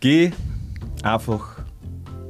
[0.00, 0.30] Geh
[1.02, 1.60] einfach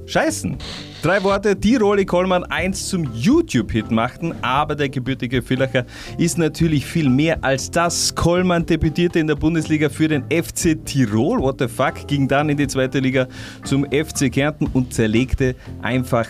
[0.06, 0.56] scheißen.
[1.02, 5.86] Drei Worte, die Roli Kollmann einst zum YouTube-Hit machten, aber der gebürtige Villacher
[6.18, 8.14] ist natürlich viel mehr als das.
[8.14, 12.58] Kollmann debütierte in der Bundesliga für den FC Tirol, what the fuck, ging dann in
[12.58, 13.28] die zweite Liga
[13.64, 16.26] zum FC Kärnten und zerlegte einfach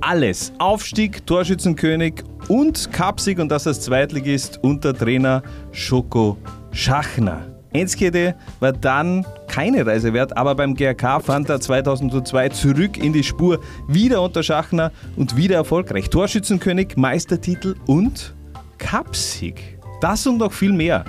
[0.00, 0.52] alles.
[0.58, 5.42] Aufstieg, Torschützenkönig und Cupsieg und das als Zweitligist unter Trainer
[5.72, 6.38] Schoko
[6.72, 7.53] Schachner.
[7.74, 13.24] Enskede war dann keine Reise wert, aber beim GRK fand er 2002 zurück in die
[13.24, 16.08] Spur, wieder unter Schachner und wieder erfolgreich.
[16.08, 18.34] Torschützenkönig, Meistertitel und
[18.78, 19.78] Cupsieg.
[20.00, 21.04] Das und noch viel mehr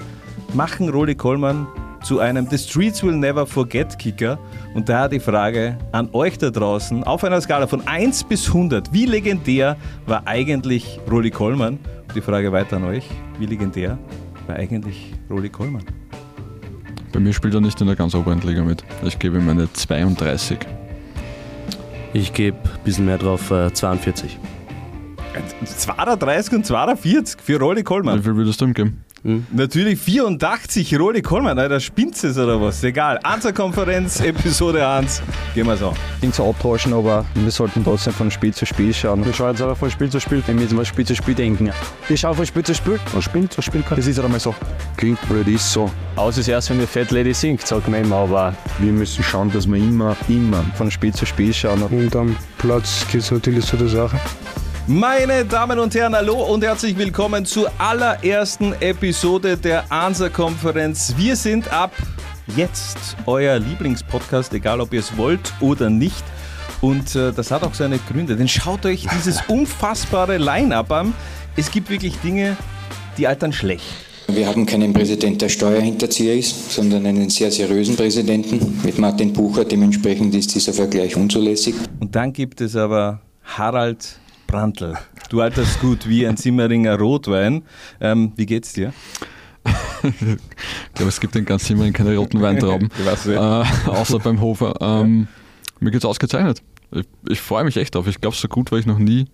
[0.53, 1.67] machen Roli Kollmann
[2.03, 4.39] zu einem The Streets Will Never Forget Kicker.
[4.73, 8.93] Und daher die Frage an euch da draußen, auf einer Skala von 1 bis 100,
[8.93, 9.75] wie legendär
[10.05, 11.79] war eigentlich Roli Kollmann?
[12.07, 13.05] Und die Frage weiter an euch,
[13.39, 13.97] wie legendär
[14.47, 15.83] war eigentlich Roli Kollmann?
[17.15, 18.83] Bei mir spielt er nicht in der ganz oberen Liga mit.
[19.01, 20.57] Ich gebe ihm eine 32.
[22.11, 24.37] Ich gebe ein bisschen mehr drauf, äh, 42.
[25.63, 28.19] 32 und 42 für Roli Kollmann.
[28.19, 29.04] Wie viel würdest du ihm geben?
[29.53, 32.83] Natürlich 84, Roli Kollmann, Alter, spinnt es oder was?
[32.83, 33.19] Egal.
[33.23, 35.23] Anzerkonferenz, Episode 1.
[35.55, 35.95] Gehen wir so.
[36.21, 39.25] Ding zu abtauschen, aber wir sollten trotzdem von Spiel zu Spiel schauen.
[39.25, 40.43] Wir schauen jetzt aber von Spiel zu Spiel.
[40.45, 41.71] Wenn wir jetzt mal Spiel zu Spiel denken.
[42.07, 42.99] Wir schauen von Spiel zu Spiel.
[42.99, 43.97] Von Spiel zu Spiel kann.
[43.97, 44.53] Das ist halt einmal so.
[44.95, 45.89] Klingt blöd, ist so.
[46.15, 49.51] Aus ist erst, wenn die Fat Lady singt, sagt man immer, aber Wir müssen schauen,
[49.51, 51.81] dass wir immer, immer Von Spiel zu Spiel schauen.
[51.81, 54.19] Und am Platz geht es natürlich zu der Sache.
[54.87, 61.15] Meine Damen und Herren, hallo und herzlich willkommen zur allerersten Episode der Ansa-Konferenz.
[61.17, 61.91] Wir sind ab
[62.55, 66.23] jetzt euer Lieblingspodcast, egal ob ihr es wollt oder nicht.
[66.81, 68.35] Und äh, das hat auch seine Gründe.
[68.35, 71.15] Denn schaut euch dieses unfassbare Line-up an.
[71.55, 72.55] Es gibt wirklich Dinge,
[73.17, 73.85] die altern schlecht.
[74.27, 79.65] Wir haben keinen Präsident, der Steuerhinterzieher ist, sondern einen sehr seriösen Präsidenten mit Martin Bucher.
[79.65, 81.73] Dementsprechend ist dieser Vergleich unzulässig.
[81.99, 84.95] Und dann gibt es aber Harald Brandl.
[85.29, 87.63] Du alterst gut wie ein Zimmeringer Rotwein.
[87.99, 88.93] Ähm, wie geht's dir?
[90.03, 92.89] Ich glaube, es gibt in ganz Simmering keine roten Weintrauben.
[92.99, 93.37] Ich weiß nicht.
[93.37, 94.75] äh, außer beim Hofer.
[94.79, 95.27] Ähm,
[95.79, 96.61] mir geht's ausgezeichnet.
[96.91, 98.07] Ich, ich freue mich echt drauf.
[98.07, 99.25] Ich glaube, so gut war ich noch nie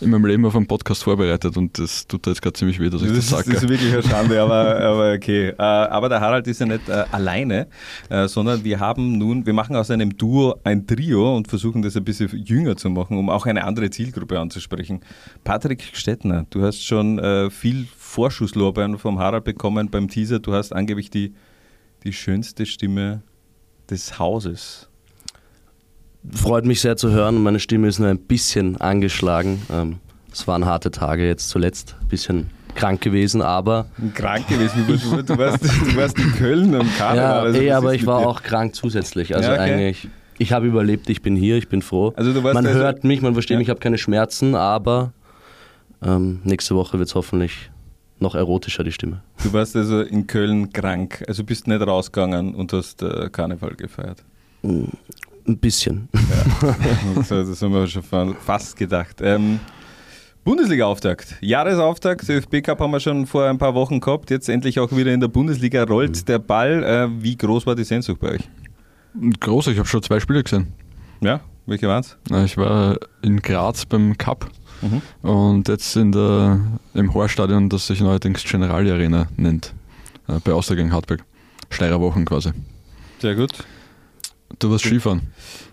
[0.00, 2.88] in meinem Leben auf einen Podcast vorbereitet und das tut da jetzt gerade ziemlich weh,
[2.88, 3.56] dass ich Das das, ist, das sage.
[3.56, 5.48] ist wirklich eine Schande, aber, aber okay.
[5.48, 7.66] Äh, aber der Harald ist ja nicht äh, alleine,
[8.08, 11.96] äh, sondern wir haben nun, wir machen aus einem Duo ein Trio und versuchen das
[11.96, 15.00] ein bisschen jünger zu machen, um auch eine andere Zielgruppe anzusprechen.
[15.44, 20.38] Patrick Stettner, du hast schon viel Vorschusslorbeeren vom Harald bekommen beim Teaser.
[20.38, 21.34] Du hast angeblich die,
[22.04, 23.22] die schönste Stimme
[23.88, 24.89] des Hauses.
[26.32, 27.42] Freut mich sehr zu hören.
[27.42, 29.62] Meine Stimme ist nur ein bisschen angeschlagen.
[29.72, 29.98] Ähm,
[30.32, 31.96] es waren harte Tage jetzt zuletzt.
[32.00, 33.86] Ein bisschen krank gewesen, aber.
[34.14, 37.16] Krank gewesen, du, warst, du warst in Köln am Karneval.
[37.16, 38.28] Ja, also eh, was aber ich war dir?
[38.28, 39.34] auch krank zusätzlich.
[39.34, 39.72] Also Ja, okay.
[39.72, 40.08] eigentlich.
[40.38, 42.12] Ich habe überlebt, ich bin hier, ich bin froh.
[42.16, 43.58] Also du warst man also- hört mich, man versteht Ja.
[43.58, 45.12] mich, ich habe keine Schmerzen, aber
[46.02, 47.70] ähm, nächste Woche wird es hoffentlich
[48.20, 49.22] noch erotischer, die Stimme.
[49.42, 54.22] Du warst also in Köln krank, also bist nicht rausgegangen und hast äh, Karneval gefeiert.
[55.50, 56.08] Ein bisschen.
[57.28, 59.16] So, das haben wir schon fa- fast gedacht.
[59.20, 59.58] Ähm,
[60.44, 64.90] Bundesliga-Auftakt, Jahresauftakt, ÖFB Cup haben wir schon vor ein paar Wochen gehabt, jetzt endlich auch
[64.96, 66.82] wieder in der Bundesliga rollt der Ball.
[66.82, 68.48] Äh, wie groß war die Sehnsucht bei euch?
[69.40, 70.68] Groß, ich habe schon zwei Spiele gesehen.
[71.20, 72.16] Ja, welche waren's?
[72.30, 74.48] Äh, Ich war in Graz beim Cup
[74.82, 75.02] Mhm.
[75.28, 76.58] und jetzt in der,
[76.94, 79.74] im Horstadion, das sich neuerdings Generali Arena nennt,
[80.26, 81.22] äh, bei Austria gegen Hartberg.
[81.68, 82.52] Steirer Wochen quasi.
[83.18, 83.50] Sehr gut.
[84.58, 85.22] Du warst Skifahren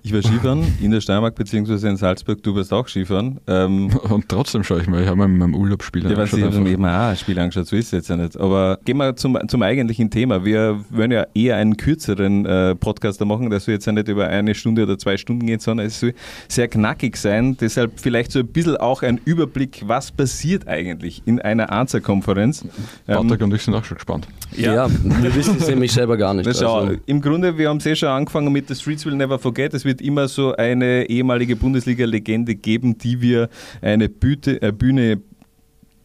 [0.04, 1.90] Ich war Skifahren in der Steiermark bzw.
[1.90, 3.40] in Salzburg, du warst auch Skifahren.
[3.48, 6.34] Ähm, und trotzdem schaue ich mal, ich habe mir in meinem Urlaub Spiele Ja, weiß
[6.34, 8.40] ich angeschaut habe eben auch ein Spiel angeschaut, so ist es jetzt ja nicht.
[8.40, 10.46] Aber gehen wir zum, zum eigentlichen Thema.
[10.46, 14.28] Wir wollen ja eher einen kürzeren äh, Podcaster machen, der soll jetzt ja nicht über
[14.28, 16.14] eine Stunde oder zwei Stunden gehen, sondern es soll
[16.48, 17.58] sehr knackig sein.
[17.58, 22.64] Deshalb vielleicht so ein bisschen auch ein Überblick, was passiert eigentlich in einer ANZA-Konferenz.
[23.08, 24.28] Patrick und ich sind auch schon gespannt.
[24.56, 26.48] Ja, wir wissen es nämlich selber gar nicht.
[26.48, 29.74] Also, Im Grunde, wir haben es eh schon angefangen mit The Streets Will Never Forget.
[29.74, 33.50] Es wird immer so eine ehemalige Bundesliga-Legende geben, die wir
[33.82, 35.22] eine Büte, äh, Bühne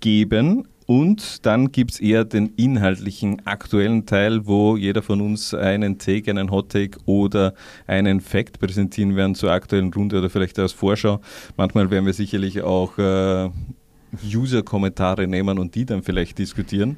[0.01, 0.67] geben.
[0.87, 6.31] Und dann gibt es eher den inhaltlichen aktuellen Teil, wo jeder von uns einen Take,
[6.31, 7.55] einen Hot Take oder
[7.87, 11.21] einen Fact präsentieren werden zur aktuellen Runde oder vielleicht als Vorschau.
[11.57, 13.49] Manchmal werden wir sicherlich auch äh,
[14.35, 16.97] User-Kommentare nehmen und die dann vielleicht diskutieren.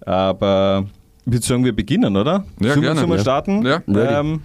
[0.00, 0.86] Aber
[1.26, 2.44] ich würde sagen, wir beginnen, oder?
[2.60, 3.00] Ja, wir- gerne.
[3.00, 3.64] sollen wir starten?
[3.66, 3.82] Ja.
[3.86, 4.40] Ähm,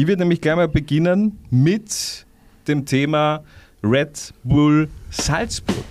[0.00, 2.24] ich würde nämlich gleich mal beginnen mit
[2.66, 3.44] dem Thema
[3.82, 5.84] Red Bull Salzburg.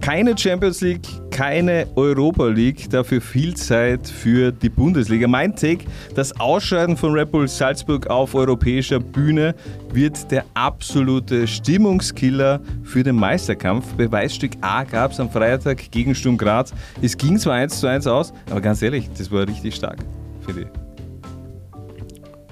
[0.00, 5.28] Keine Champions League, keine Europa League, dafür viel Zeit für die Bundesliga.
[5.28, 5.84] Mein Take,
[6.14, 9.54] das Ausscheiden von Red Bull Salzburg auf europäischer Bühne
[9.92, 13.92] wird der absolute Stimmungskiller für den Meisterkampf.
[13.92, 16.72] Beweisstück A gab es am Freitag gegen Sturm Graz.
[17.02, 19.98] Es ging zwar 1 zu 1 aus, aber ganz ehrlich, das war richtig stark,
[20.46, 20.68] finde ich.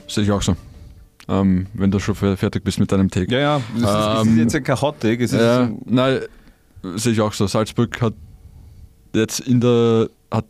[0.06, 0.54] Sehe ich auch so.
[1.28, 3.30] Ähm, wenn du schon fe- fertig bist mit deinem Take.
[3.32, 4.64] Ja, ja, das, ist, das ist Ähm, jetzt ein
[5.20, 6.20] ist Ja, nein,
[6.96, 7.46] sehe ich auch so.
[7.46, 8.14] Salzburg hat
[9.14, 10.46] jetzt in der hat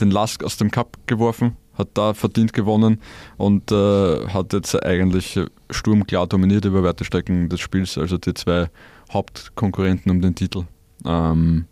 [0.00, 3.00] den Lask aus dem Cup geworfen, hat da verdient gewonnen
[3.36, 5.38] und äh, hat jetzt eigentlich
[5.70, 8.68] Sturm klar dominiert über weite Strecken des Spiels, also die zwei
[9.12, 10.64] Hauptkonkurrenten um den Titel.
[11.04, 11.66] Ähm,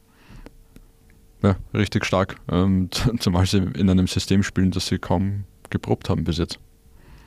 [1.42, 2.88] ja, richtig stark, ähm,
[3.20, 6.58] zumal sie in einem System spielen, das sie kaum geprobt haben bis jetzt.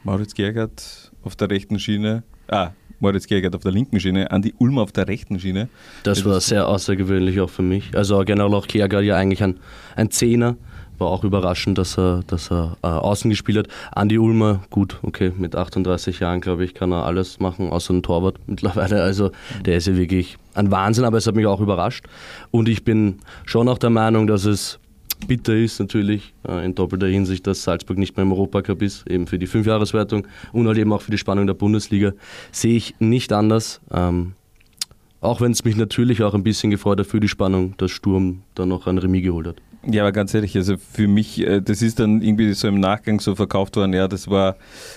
[0.03, 2.23] Moritz Gergert auf der rechten Schiene.
[2.49, 5.69] Ah, Moritz Gergert auf der linken Schiene, Andi Ulmer auf der rechten Schiene.
[6.03, 7.95] Das war sehr außergewöhnlich auch für mich.
[7.95, 9.59] Also generell auch Kjager ja eigentlich ein,
[9.95, 10.55] ein Zehner.
[10.99, 13.67] War auch überraschend, dass er, dass er äh, außen gespielt hat.
[13.91, 18.03] Andi Ulmer, gut, okay, mit 38 Jahren, glaube ich, kann er alles machen, außer ein
[18.03, 19.01] Torwart mittlerweile.
[19.01, 19.31] Also
[19.65, 22.05] der ist ja wirklich ein Wahnsinn, aber es hat mich auch überrascht.
[22.51, 24.79] Und ich bin schon auch der Meinung, dass es
[25.27, 29.27] bitter ist natürlich äh, in doppelter Hinsicht, dass Salzburg nicht mehr im Europacup ist, eben
[29.27, 32.13] für die Fünfjahreswertung und halt eben auch für die Spannung der Bundesliga.
[32.51, 33.81] Sehe ich nicht anders.
[33.91, 34.33] Ähm,
[35.21, 38.43] auch wenn es mich natürlich auch ein bisschen gefreut hat für die Spannung, dass Sturm
[38.55, 39.55] dann noch ein Remis geholt hat.
[39.85, 43.19] Ja, aber ganz ehrlich, also für mich, äh, das ist dann irgendwie so im Nachgang
[43.19, 44.55] so verkauft worden, ja, das war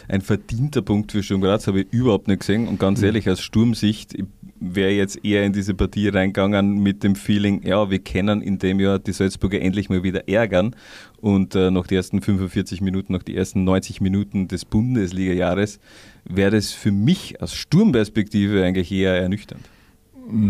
[0.08, 2.69] ein verdienter Punkt für Sturm Graz, habe ich überhaupt nicht gesehen.
[2.69, 4.17] Und ganz ehrlich, aus Sturmsicht
[4.61, 8.81] wäre jetzt eher in diese Partie reingegangen mit dem Feeling, ja, wir können in dem
[8.81, 10.75] Jahr die Salzburger endlich mal wieder ärgern.
[11.20, 15.81] Und äh, nach den ersten 45 Minuten, nach den ersten 90 Minuten des Bundesliga-Jahres,
[16.25, 19.69] wäre das für mich aus Sturmperspektive eigentlich eher ernüchternd.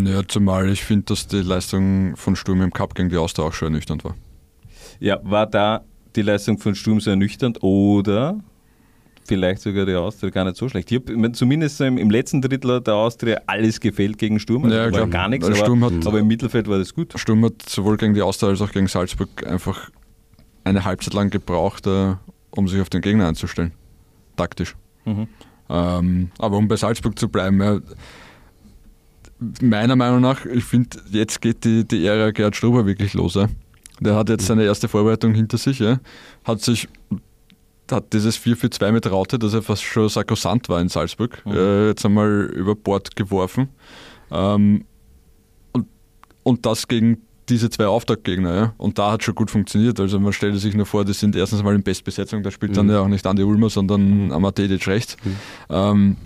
[0.04, 3.52] Ja, zumal ich finde, dass die Leistung von Sturm im Cup gegen die Austria auch
[3.52, 4.14] schon ernüchternd war.
[5.00, 8.40] Ja, war da die Leistung von Sturm so ernüchternd oder
[9.26, 10.90] vielleicht sogar der Austria gar nicht so schlecht?
[10.90, 14.38] Ich hab, ich mein, zumindest im, im letzten Drittel hat der Austria alles gefällt gegen
[14.40, 17.12] Sturm, also Ja, war gar nichts, aber, hat- aber im Mittelfeld war das gut.
[17.16, 19.90] Sturm hat sowohl gegen die Austria als auch gegen Salzburg einfach
[20.64, 22.14] eine Halbzeit lang gebraucht, äh,
[22.50, 23.72] um sich auf den Gegner einzustellen.
[24.36, 24.74] Taktisch.
[25.04, 25.28] Mhm.
[25.68, 27.78] Ähm, aber um bei Salzburg zu bleiben, ja,
[29.60, 33.34] meiner Meinung nach, ich finde, jetzt geht die, die Ära Gerhard Struber wirklich los.
[33.34, 33.48] Ja.
[34.00, 36.00] Der hat jetzt seine erste Vorbereitung hinter sich, ja.
[36.44, 36.88] hat sich
[37.92, 41.52] hat dieses 4-4-2 mit Raute, das ja fast schon sakrosant war in Salzburg, Mhm.
[41.52, 43.68] äh, jetzt einmal über Bord geworfen.
[44.30, 44.84] Ähm,
[45.72, 45.86] und,
[46.42, 47.18] und das gegen
[47.48, 48.74] diese zwei Auftaktgegner, ja.
[48.76, 50.00] Und da hat schon gut funktioniert.
[50.00, 52.86] Also man stellt sich nur vor, die sind erstens mal in Bestbesetzung, da spielt dann
[52.86, 52.92] Mhm.
[52.92, 55.16] ja auch nicht Andi Ulmer, sondern Amatedic rechts.
[55.70, 56.16] Ähm,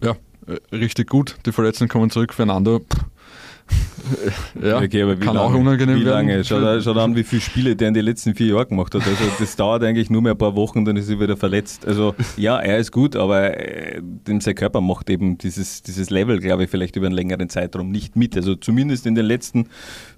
[0.00, 0.12] ja,
[0.46, 1.36] äh, richtig gut.
[1.44, 2.34] Die Verletzten kommen zurück.
[2.34, 3.04] Fernando, pff,
[4.62, 5.48] ja, Okay, aber wie kann lange?
[5.48, 6.28] auch unangenehm wie werden.
[6.28, 6.44] Lange?
[6.44, 9.06] Schaut, schaut an, wie viele Spiele der in den letzten vier Jahren gemacht hat.
[9.06, 11.86] Also das dauert eigentlich nur mehr ein paar Wochen, dann ist er wieder verletzt.
[11.86, 14.00] Also ja, er ist gut, aber äh,
[14.40, 18.16] sein Körper macht eben dieses, dieses Level, glaube ich, vielleicht über einen längeren Zeitraum nicht
[18.16, 18.36] mit.
[18.36, 19.68] Also zumindest in den letzten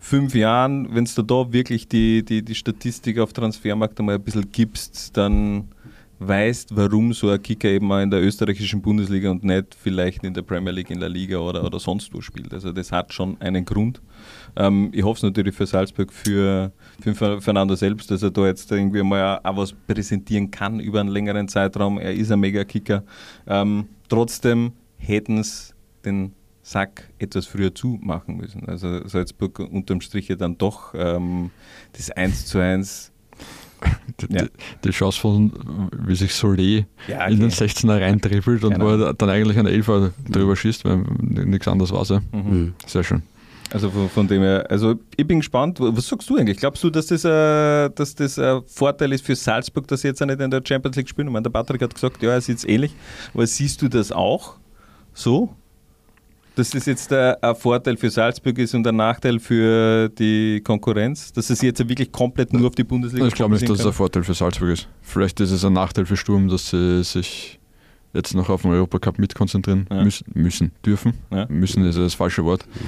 [0.01, 4.51] fünf Jahren, wenn du da wirklich die, die, die Statistik auf Transfermarkt einmal ein bisschen
[4.51, 5.69] gibst, dann
[6.19, 10.35] weißt, warum so ein Kicker eben auch in der österreichischen Bundesliga und nicht vielleicht in
[10.35, 12.53] der Premier League, in der Liga oder, oder sonst wo spielt.
[12.53, 14.01] Also das hat schon einen Grund.
[14.57, 18.71] Ähm, ich hoffe es natürlich für Salzburg, für, für Fernando selbst, dass er da jetzt
[18.71, 21.99] irgendwie mal auch was präsentieren kann über einen längeren Zeitraum.
[21.99, 23.03] Er ist ein Mega-Kicker.
[23.47, 28.67] Ähm, trotzdem hätten es den Sack etwas früher zumachen müssen.
[28.67, 31.51] Also Salzburg unterm Strich ja dann doch ähm,
[31.93, 33.14] das 1 zu 1 Die,
[34.31, 34.45] Ja.
[34.85, 35.53] die, Chance von,
[36.07, 37.65] wie sich Solé Ja, in den okay.
[37.65, 38.85] 16er reindribbelt und Genau.
[38.85, 42.21] wo er dann eigentlich einen Elfer drüber schießt, weil nichts anderes war ja.
[42.33, 42.75] Mhm.
[42.87, 43.23] Sehr schön.
[43.73, 46.59] Also von, von dem her, also ich bin gespannt, was sagst du eigentlich?
[46.59, 50.23] Glaubst du, dass das, äh, dass das ein Vorteil ist für Salzburg, dass sie jetzt
[50.23, 51.27] auch nicht in der Champions League spielen?
[51.29, 52.95] Ich meine, der Patrick hat gesagt, ja, er sieht es ähnlich.
[53.33, 54.55] Aber siehst du das auch
[55.13, 55.55] so?
[56.57, 61.33] Dass das jetzt ein Vorteil für Salzburg ist und ein Nachteil für die Konkurrenz?
[61.33, 63.93] Dass sich jetzt wirklich komplett nur auf die Bundesliga Ich glaube nicht, dass es ein
[63.93, 64.89] Vorteil für Salzburg ist.
[65.03, 67.59] Vielleicht ist es ein Nachteil für Sturm, dass sie sich
[68.13, 70.05] jetzt noch auf den Europacup mitkonzentrieren Ja.
[70.05, 71.15] müssen, müssen, dürfen.
[71.33, 71.47] Ja.
[71.49, 72.65] Müssen ist das falsche Wort.
[72.75, 72.81] Ich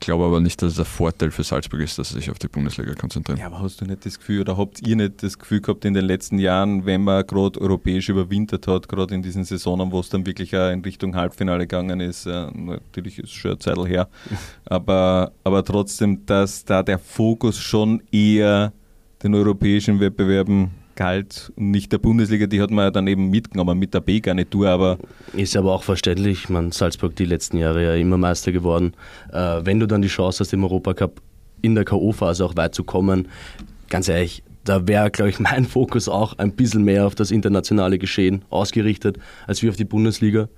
[0.00, 2.48] glaube aber nicht, dass es ein Vorteil für Salzburg ist, dass sie sich auf die
[2.48, 3.38] Bundesliga konzentrieren.
[3.38, 5.94] Ja, aber hast du nicht das Gefühl oder habt ihr nicht das Gefühl gehabt in
[5.94, 10.08] den letzten Jahren, wenn man gerade europäisch überwintert hat, gerade in diesen Saisonen, wo es
[10.08, 13.78] dann wirklich auch in Richtung Halbfinale gegangen ist, äh, natürlich ist es schon eine Zeit
[13.86, 14.08] her,
[14.64, 18.72] aber, aber trotzdem, dass da der Fokus schon eher
[19.22, 23.94] den europäischen Wettbewerben und nicht der Bundesliga, die hat man ja dann eben mitgenommen mit
[23.94, 24.98] der B-Garnitur, aber
[25.32, 26.48] Ist aber auch verständlich.
[26.48, 28.92] Man Salzburg die letzten Jahre ja immer Meister geworden.
[29.32, 31.22] Äh, wenn du dann die Chance hast, im Europacup
[31.62, 33.28] in der K.O.-Phase auch weit zu kommen,
[33.88, 37.98] ganz ehrlich, da wäre, glaube ich, mein Fokus auch ein bisschen mehr auf das internationale
[37.98, 40.48] Geschehen ausgerichtet, als wie auf die Bundesliga.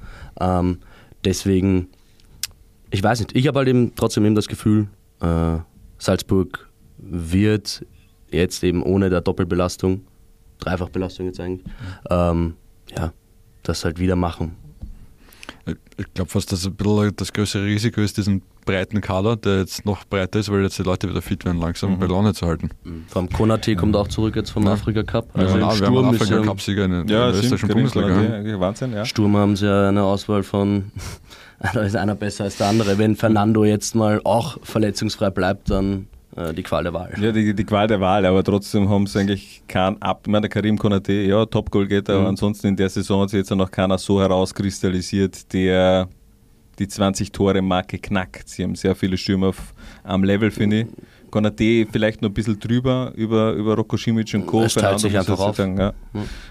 [0.41, 0.79] Ähm,
[1.25, 1.89] deswegen,
[2.91, 4.89] ich weiß nicht, ich habe halt eben trotzdem eben das Gefühl,
[5.21, 5.59] äh,
[5.99, 6.69] Salzburg
[6.99, 7.87] wird
[8.31, 10.03] jetzt eben ohne der Doppelbelastung,
[10.65, 11.65] Dreifachbelastung jetzt eigentlich,
[12.11, 12.55] ähm,
[12.97, 13.13] ja,
[13.63, 14.57] das halt wieder machen.
[15.97, 19.85] Ich- glaube fast, dass ein bisschen das größere Risiko ist, diesen breiten Kader, der jetzt
[19.85, 22.71] noch breiter ist, weil jetzt die Leute wieder fit werden, langsam bei Laune zu halten.
[23.09, 24.73] Vor allem Konate kommt auch zurück jetzt vom Ja.
[24.73, 25.29] Afrika Cup.
[25.35, 27.29] Also Also ja, im wir haben Sturm, einen ist Afrika ja, Cup-Sieger in, ja, der
[27.31, 28.23] österreichischen Bundesliga.
[28.43, 29.05] Ja, Wahnsinn, ja.
[29.05, 30.91] Sturm haben sie ja eine Auswahl von,
[31.75, 32.99] da ist einer besser als der andere.
[32.99, 37.13] Wenn Fernando jetzt mal auch verletzungsfrei bleibt, dann äh, die Qual der Wahl.
[37.21, 40.23] Ja, die, die Qual der Wahl, aber trotzdem haben sie eigentlich keinen ab.
[40.23, 43.51] Ich meine, der Karim Konate, ja, Top-Goalgetter, aber ansonsten in der Saison hat sich jetzt
[43.51, 46.09] noch keiner so herauskristallisiert, der
[46.79, 48.49] die 20-Tore-Marke knackt.
[48.49, 49.75] Sie haben sehr viele Stürmer auf
[50.05, 50.87] einem Level, finde ich.
[51.33, 54.65] Konate vielleicht noch ein bisschen drüber über, über Rocco Simic und Co.
[54.65, 55.57] Es teilt sich einfach ich auf.
[55.57, 55.95] sagen, ja.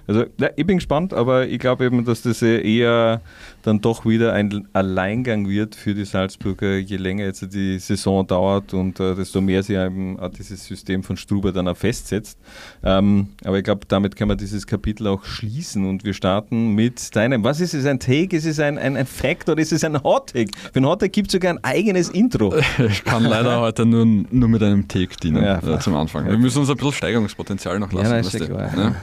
[0.08, 3.22] Also, ja, ich bin gespannt, aber ich glaube eben, dass das eher
[3.62, 8.74] dann doch wieder ein Alleingang wird für die Salzburger, je länger jetzt die Saison dauert
[8.74, 12.40] und äh, desto mehr sie eben auch dieses System von Struber dann auch festsetzt.
[12.84, 17.16] Ähm, aber ich glaube, damit kann man dieses Kapitel auch schließen und wir starten mit
[17.16, 19.84] deinem, was ist es, ein Take, ist es ein, ein, ein Fact oder ist es
[19.84, 20.50] ein Hot Take?
[20.74, 22.56] Für ein Hot Take gibt es sogar ein eigenes Intro.
[22.92, 26.25] Ich kann leider heute nur, nur mit einem Take dienen Ja, äh, zum Anfang.
[26.28, 28.10] Wir müssen uns ein bisschen Steigerungspotenzial noch lassen.
[28.10, 28.96] nein, ist ja klar.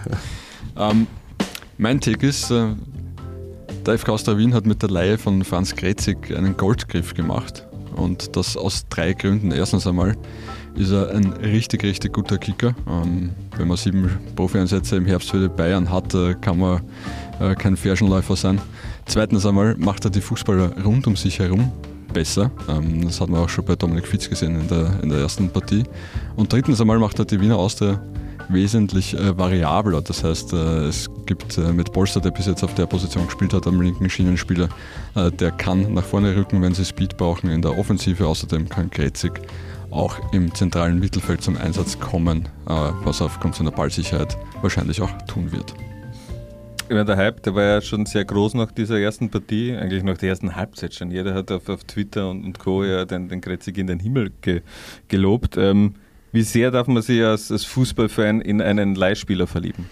[0.76, 0.90] Ja.
[0.90, 1.06] Ähm,
[1.76, 2.74] mein Take ist, äh,
[3.86, 7.66] der FK Austria Wien hat mit der Leihe von Franz Grezig einen Goldgriff gemacht.
[7.96, 9.50] Und das aus drei Gründen.
[9.50, 10.16] Erstens einmal
[10.76, 12.74] ist er ein richtig, richtig guter Kicker.
[12.88, 16.82] Ähm, wenn man sieben Profi-Einsätze im Herbst für die Bayern hat, äh, kann man
[17.40, 18.60] äh, kein Färschenläufer sein.
[19.06, 21.72] Zweitens einmal macht er die Fußballer rund um sich herum
[22.12, 22.50] besser.
[22.68, 25.48] Ähm, das hat man auch schon bei Dominik Fitz gesehen in der, in der ersten
[25.50, 25.84] Partie.
[26.36, 28.00] Und drittens einmal macht er die Wiener Austria
[28.48, 30.00] wesentlich äh, variabler.
[30.02, 33.52] Das heißt, äh, es gibt äh, mit Polster, der bis jetzt auf der Position gespielt
[33.52, 34.68] hat, am linken Schienenspieler,
[35.14, 38.26] äh, der kann nach vorne rücken, wenn sie Speed brauchen in der Offensive.
[38.26, 39.40] Außerdem kann Grezig
[39.90, 42.72] auch im zentralen Mittelfeld zum Einsatz kommen, äh,
[43.04, 45.74] was er aufgrund seiner Ballsicherheit wahrscheinlich auch tun wird.
[46.88, 50.02] Ich meine, der Hype, der war ja schon sehr groß nach dieser ersten Partie, eigentlich
[50.02, 51.10] nach der ersten Halbzeit schon.
[51.10, 52.82] Jeder hat auf, auf Twitter und, und Co.
[52.82, 54.62] ja den, den Kretzig in den Himmel ge,
[55.08, 55.58] gelobt.
[55.58, 55.94] Ähm,
[56.32, 59.86] wie sehr darf man sich als, als Fußballfan in einen Leihspieler verlieben?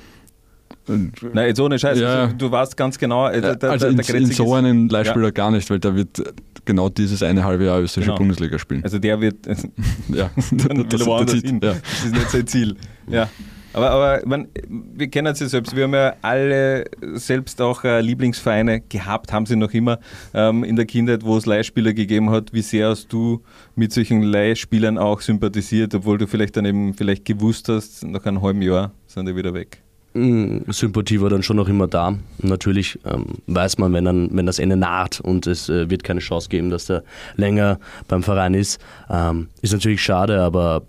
[0.88, 1.98] Nein, jetzt ohne Scheiß.
[1.98, 2.22] Ja, ja.
[2.24, 5.68] Also, du weißt ganz genau, äh, der, also in, in so einen Leihspieler gar nicht,
[5.68, 6.22] weil der wird
[6.64, 8.18] genau dieses eine halbe Jahr österreichische Genau.
[8.18, 8.84] Bundesliga spielen.
[8.84, 9.46] Also der wird,
[10.08, 11.60] ja, dann will er woanders hin.
[11.62, 11.74] ja.
[11.74, 12.76] Das ist nicht sein Ziel.
[13.08, 13.28] Ja.
[13.76, 15.76] Aber, aber mein, wir kennen es ja selbst.
[15.76, 19.98] Wir haben ja alle selbst auch äh, Lieblingsvereine gehabt, haben sie noch immer
[20.32, 22.54] ähm, in der Kindheit, wo es Leihspieler gegeben hat.
[22.54, 23.42] Wie sehr hast du
[23.74, 28.40] mit solchen Leihspielern auch sympathisiert, obwohl du vielleicht dann eben vielleicht gewusst hast, nach einem
[28.40, 29.82] halben Jahr sind die wieder weg?
[30.14, 32.16] Mm, Sympathie war dann schon noch immer da.
[32.38, 36.20] Natürlich ähm, weiß man, wenn, dann, wenn das Ende naht und es äh, wird keine
[36.20, 37.04] Chance geben, dass der
[37.36, 37.78] länger
[38.08, 38.80] beim Verein ist,
[39.10, 40.84] ähm, ist natürlich schade, aber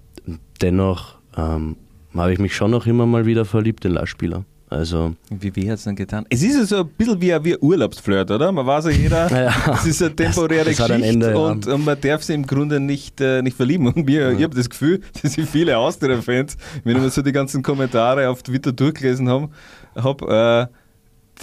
[0.61, 1.75] dennoch ähm,
[2.19, 4.43] habe ich mich schon noch immer mal wieder verliebt in Leihspieler.
[4.69, 6.25] Also Wie weh hat es dann getan?
[6.29, 8.51] Es ist ja so ein bisschen wie ein wie ein Urlaubsflirt, oder?
[8.51, 9.73] Man weiß ja jeder, Ja.
[9.75, 11.37] es ist eine temporäre Das- das Geschichte Ende, ja.
[11.37, 13.87] und, und man darf sie im Grunde nicht, äh, nicht verlieben.
[13.87, 17.31] Und mir, ich habe das Gefühl, dass sich viele Austria-Fans, wenn ich mir so die
[17.31, 19.47] ganzen Kommentare auf Twitter durchgelesen habe,
[19.95, 20.67] hab, äh,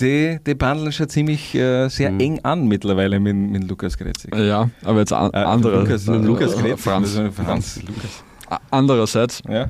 [0.01, 2.21] die, die bandeln schon ziemlich äh, sehr Mhm.
[2.21, 4.35] eng an mittlerweile mit, mit Lukas Grezig.
[4.37, 5.81] ja, aber jetzt an, Äh, andere.
[5.81, 6.81] Lukas, mit Lukas äh, Grezig.
[6.81, 7.81] Franz, Franz.
[7.87, 8.61] Lukas.
[8.71, 9.69] Andererseits, Ja.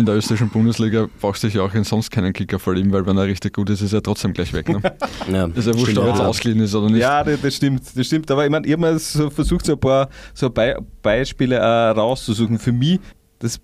[0.00, 3.16] In der österreichischen Bundesliga brauchst du dich auch in sonst keinen Kicker verlieben, weil wenn
[3.16, 4.68] er richtig gut ist, ist er trotzdem gleich weg.
[4.68, 4.80] Ne?
[5.32, 7.00] ja, Ist ja wurscht, ob er jetzt ausgeliehen ist oder nicht.
[7.00, 8.30] Ja, das, das stimmt, das stimmt.
[8.30, 12.58] Aber ich meine, ich habe so versucht, so ein paar so Be Beispiele äh, rauszusuchen.
[12.58, 12.98] Für mich
[13.38, 13.60] das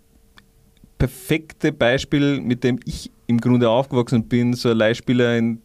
[0.99, 5.61] perfekte Beispiel, mit dem ich im Grunde aufgewachsen bin, so ein Leihspieler, in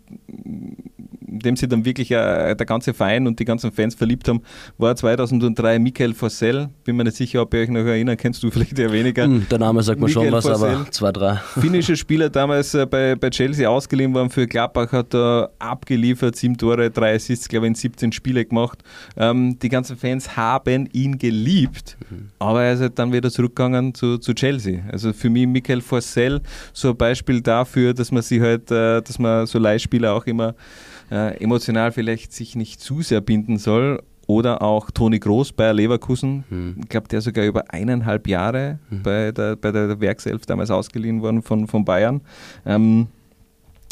[1.31, 4.41] dem sich dann wirklich äh, der ganze Verein und die ganzen Fans verliebt haben,
[4.77, 6.69] war 2003 Michael Forsell.
[6.83, 9.23] Bin mir nicht sicher, ob ihr euch noch erinnern, kennst du vielleicht eher weniger.
[9.23, 10.75] Hm, Der Name sagt mir schon was, Forsell.
[10.75, 11.35] aber zwei, drei.
[11.59, 16.57] finnischer Spieler damals äh, bei, bei Chelsea ausgeliehen worden für Gladbach, hat er abgeliefert, sieben
[16.57, 18.79] Tore, drei Assists, glaube ich, in 17 Spiele gemacht.
[19.17, 21.97] Ähm, die ganzen Fans haben ihn geliebt,
[22.39, 24.83] aber er ist halt dann wieder zurückgegangen zu, zu Chelsea.
[24.91, 26.41] Also für mich Michael Forsell
[26.73, 30.55] so ein Beispiel dafür, dass man sich halt, äh, dass man so Leihspieler auch immer
[31.11, 34.01] äh, emotional vielleicht sich nicht zu sehr binden soll.
[34.27, 36.45] Oder auch Toni Groß bei Leverkusen.
[36.47, 36.75] Hm.
[36.83, 41.41] Ich glaube, der sogar über eineinhalb Jahre bei, der, bei der Werkself damals ausgeliehen worden
[41.41, 42.21] von, von Bayern.
[42.65, 43.07] Ähm,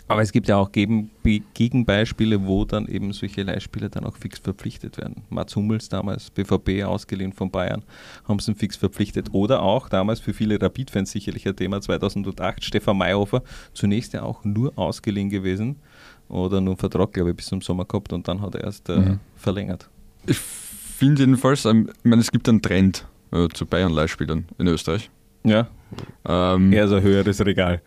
[0.08, 4.16] aber es gibt ja auch Gegen- Be- Gegenbeispiele, wo dann eben solche Leihspieler dann auch
[4.18, 5.24] fix verpflichtet werden.
[5.30, 7.84] Mats Hummels damals, BVB ausgeliehen von Bayern,
[8.28, 9.34] haben sie ihn fix verpflichtet.
[9.34, 14.44] Oder auch damals für viele Rapid-Fans sicherlich ein Thema 2008, Stefan Mayhofer, zunächst ja auch
[14.46, 15.76] nur ausgeliehen gewesen
[16.30, 18.88] oder nur einen Vertrag, glaube ich, bis zum Sommer gehabt und dann hat er erst
[18.90, 19.20] äh, Mhm.
[19.36, 19.90] verlängert.
[20.28, 25.10] Ich finde jedenfalls, ähm, ich meine, es gibt einen Trend äh, zu Bayern-Leihspielern in Österreich.
[25.44, 25.68] Ja,
[26.28, 27.82] Ähm, er ist ein höheres Regal.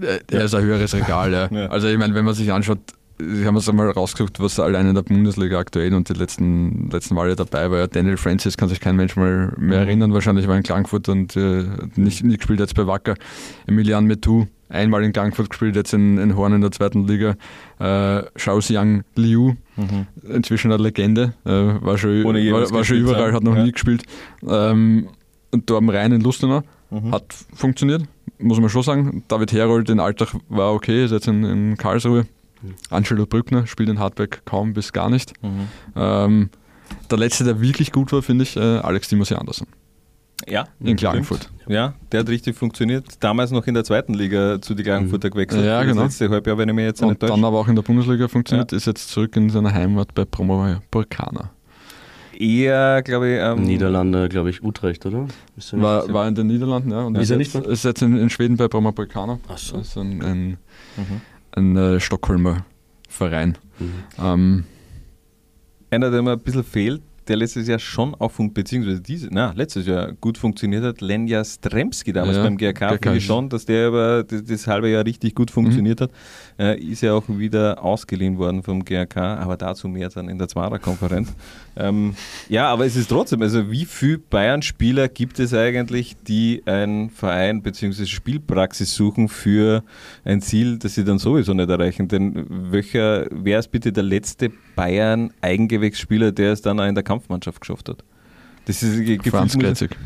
[0.00, 1.48] Äh, Er ist ein höheres Regal, ja.
[1.50, 1.66] Ja.
[1.68, 2.80] Also ich meine, wenn man sich anschaut,
[3.20, 7.14] ich habe es einmal rausgesucht, was allein in der Bundesliga aktuell und die letzten, letzten
[7.14, 7.78] Male dabei war.
[7.78, 9.88] Ja, Daniel Francis kann sich kein Mensch mal mehr Mhm.
[9.88, 11.64] erinnern, wahrscheinlich war in Klagenfurt und äh,
[11.96, 13.14] nicht, nicht gespielt jetzt bei Wacker.
[13.66, 17.34] Emilian Metou, einmal in Klagenfurt gespielt, jetzt in, in Horn in der zweiten Liga.
[17.78, 19.54] Äh, Shao Xiang Liu,
[20.22, 23.34] inzwischen eine Legende, äh, war schon, war, war schon überall, haben.
[23.34, 23.64] hat noch Ja.
[23.64, 24.04] nie gespielt.
[24.46, 25.08] Ähm,
[25.50, 27.12] und Torben Rhein in Lustenau Mhm.
[27.12, 28.02] hat funktioniert,
[28.38, 29.22] muss man schon sagen.
[29.28, 32.26] David Herold in Alltag war okay, ist jetzt in, in Karlsruhe.
[32.90, 35.32] Angelo Brückner spielt in Hartberg kaum bis gar nicht.
[35.42, 35.68] Mhm.
[35.96, 36.50] Ähm,
[37.10, 39.66] der letzte, der wirklich gut war, finde ich, äh, Alex Timothy Andersen
[40.46, 41.50] Ja, in Klagenfurt.
[41.66, 43.04] Ja, der hat richtig funktioniert.
[43.20, 45.64] Damals noch in der zweiten Liga zu die Klagenfurter gewechselt.
[45.64, 46.02] Ja, genau.
[46.04, 48.72] Das letzte Halbjahr, wenn ich mir jetzt Und dann aber auch in der Bundesliga funktioniert,
[48.72, 51.50] ist jetzt zurück in seiner Heimat bei Promo Burkana.
[52.38, 55.26] Eher, glaube ich, ähm, Niederlande, glaube ich, Utrecht, oder?
[55.72, 55.82] Er?
[55.82, 57.02] War, war in den Niederlanden, ja.
[57.02, 57.72] Und Ist er jetzt, nicht mehr?
[57.72, 59.40] ist jetzt in, in Schweden bei Promo Burkana.
[59.48, 59.78] Ach so.
[59.78, 60.58] Ist ein, ein,
[60.96, 61.20] Mhm.
[61.52, 62.64] Ein äh, Stockholmer
[63.08, 63.56] Verein.
[63.78, 63.92] Mhm.
[64.22, 64.64] Ähm,
[65.90, 69.86] einer, der mir ein bisschen fehlt, der letztes Jahr schon auch, beziehungsweise diese, na, letztes
[69.86, 73.66] Jahr gut funktioniert hat, Lenja Stremski damals Ja, beim GRK, GRK finde ich schon, dass
[73.66, 76.10] der über das, das halbe Jahr richtig gut funktioniert hat.
[76.58, 80.48] Äh, ist ja auch wieder ausgeliehen worden vom GRK, aber dazu mehr dann in der
[80.48, 81.34] Zwarer-Konferenz.
[81.78, 82.14] Ähm,
[82.48, 87.62] ja, aber es ist trotzdem, also wie viele Bayern-Spieler gibt es eigentlich, die einen Verein
[87.62, 88.04] bzw.
[88.06, 89.84] Spielpraxis suchen für
[90.24, 92.08] ein Ziel, das sie dann sowieso nicht erreichen?
[92.08, 97.60] Denn welcher, wer ist bitte der letzte Bayern-Eigengewächsspieler, der es dann auch in der Kampfmannschaft
[97.60, 98.04] geschafft hat?
[98.66, 99.96] Das ist ge- Franz gefühlt muss- Kretzig.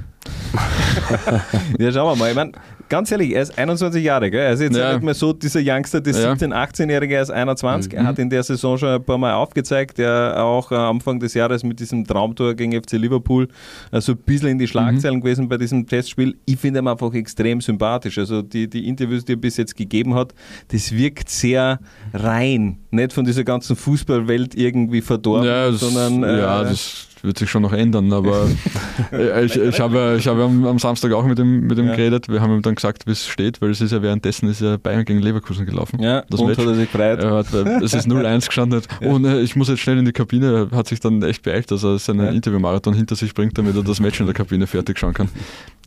[1.79, 2.29] ja, schauen wir mal.
[2.31, 2.53] Ich meine,
[2.89, 4.41] ganz ehrlich, er ist 21 Jahre, gell?
[4.41, 4.93] Er ist jetzt Ja.
[4.93, 6.33] nicht mehr so dieser Youngster, der Ja.
[6.33, 7.93] 17-, 18-Jährige, er ist 21.
[7.93, 7.99] Mhm.
[7.99, 11.65] Er hat in der Saison schon ein paar Mal aufgezeigt, der auch Anfang des Jahres
[11.65, 13.49] mit diesem Traumtor gegen FC Liverpool
[13.93, 15.21] so ein bisschen in die Schlagzeilen Mhm.
[15.23, 16.37] gewesen bei diesem Testspiel.
[16.45, 18.19] Ich finde ihn einfach extrem sympathisch.
[18.19, 20.35] Also die, die Interviews, die er bis jetzt gegeben hat,
[20.69, 21.81] das wirkt sehr
[22.13, 22.79] rein.
[22.91, 27.51] Nicht von dieser ganzen Fußballwelt irgendwie verdorben, Ja, das, sondern äh, ja, das wird sich
[27.51, 28.49] schon noch ändern, aber
[29.13, 31.97] äh, ich, ich habe, ich habe am, am Samstag auch mit ihm, mit ihm Ja.
[31.97, 32.29] geredet.
[32.29, 34.77] Wir haben ihm dann gesagt, wie es steht, weil es ist ja währenddessen ist ja
[34.77, 36.01] Bayern gegen Leverkusen gelaufen.
[36.03, 36.59] ja, das und Match.
[36.59, 37.19] hat er sich gefreut.
[37.21, 38.83] Er hat, äh, es ist 0-1 gestanden.
[39.05, 40.69] Oh ne, ich muss jetzt schnell in die Kabine.
[40.73, 42.31] Er hat sich dann echt beeilt, dass er seinen Ja.
[42.31, 45.29] Interviewmarathon hinter sich bringt, damit er das Match in der Kabine fertig schauen kann.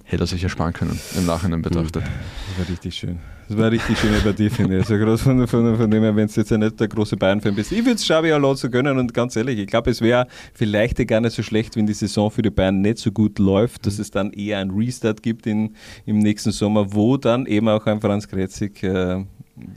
[0.07, 2.03] Hätte er sich ersparen können, im Nachhinein betrachtet.
[2.03, 3.19] Das war richtig schön.
[3.47, 4.89] Das war richtig schöne Partie, finde ich.
[4.89, 7.55] Also groß von, von, von dem her, wenn du jetzt ja nicht der große Bayern-Fan
[7.55, 7.71] bist.
[7.71, 11.21] Ich würde es Xabi Alonso gönnen und ganz ehrlich, ich glaube, es wäre vielleicht gar
[11.21, 14.09] nicht so schlecht, wenn die Saison für die Bayern nicht so gut läuft, dass es
[14.11, 18.27] dann eher einen Restart gibt in, im nächsten Sommer, wo dann eben auch ein Franz
[18.27, 19.23] Kretzig äh,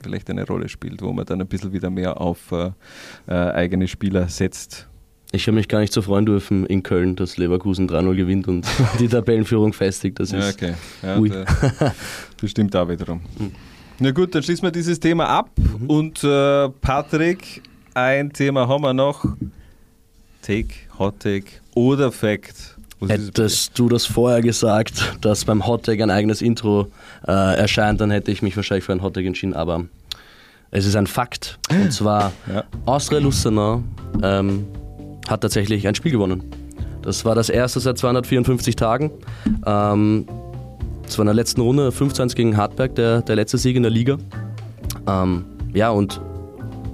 [0.02, 2.70] vielleicht eine Rolle spielt, wo man dann ein bisschen wieder mehr auf äh,
[3.26, 4.88] äh, eigene Spieler setzt.
[5.30, 8.66] Ich habe mich gar nicht so freuen dürfen in Köln, dass Leverkusen 3-0 gewinnt und
[8.98, 10.18] die Tabellenführung festigt.
[10.20, 10.74] Das Ja, ist okay.
[11.02, 11.28] Ja, Ui.
[11.28, 11.44] da-
[12.40, 13.20] das stimmt auch wiederum.
[13.98, 15.50] Na gut, dann schließen wir dieses Thema ab.
[15.56, 15.86] Mhm.
[15.90, 17.62] Und äh, Patrick,
[17.94, 19.24] ein Thema haben wir noch.
[20.42, 22.76] Take, Hot Take oder Fact.
[23.00, 26.88] Was Hättest du das vorher gesagt, dass beim Hottag ein eigenes Intro
[27.26, 29.84] äh, erscheint, dann hätte ich mich wahrscheinlich für ein Hottag entschieden, aber
[30.70, 31.58] es ist ein Fakt.
[31.70, 32.64] Und zwar Ja.
[32.86, 33.82] Austria Lustenau
[34.22, 34.66] ähm,
[35.28, 36.42] hat tatsächlich ein Spiel gewonnen.
[37.02, 39.10] Das war das erste seit 254 Tagen.
[39.66, 40.26] Ähm,
[41.04, 43.90] das war in der letzten Runde 15 gegen Hartberg, der, der letzte Sieg in der
[43.90, 44.18] Liga.
[45.06, 46.20] Ähm, ja, und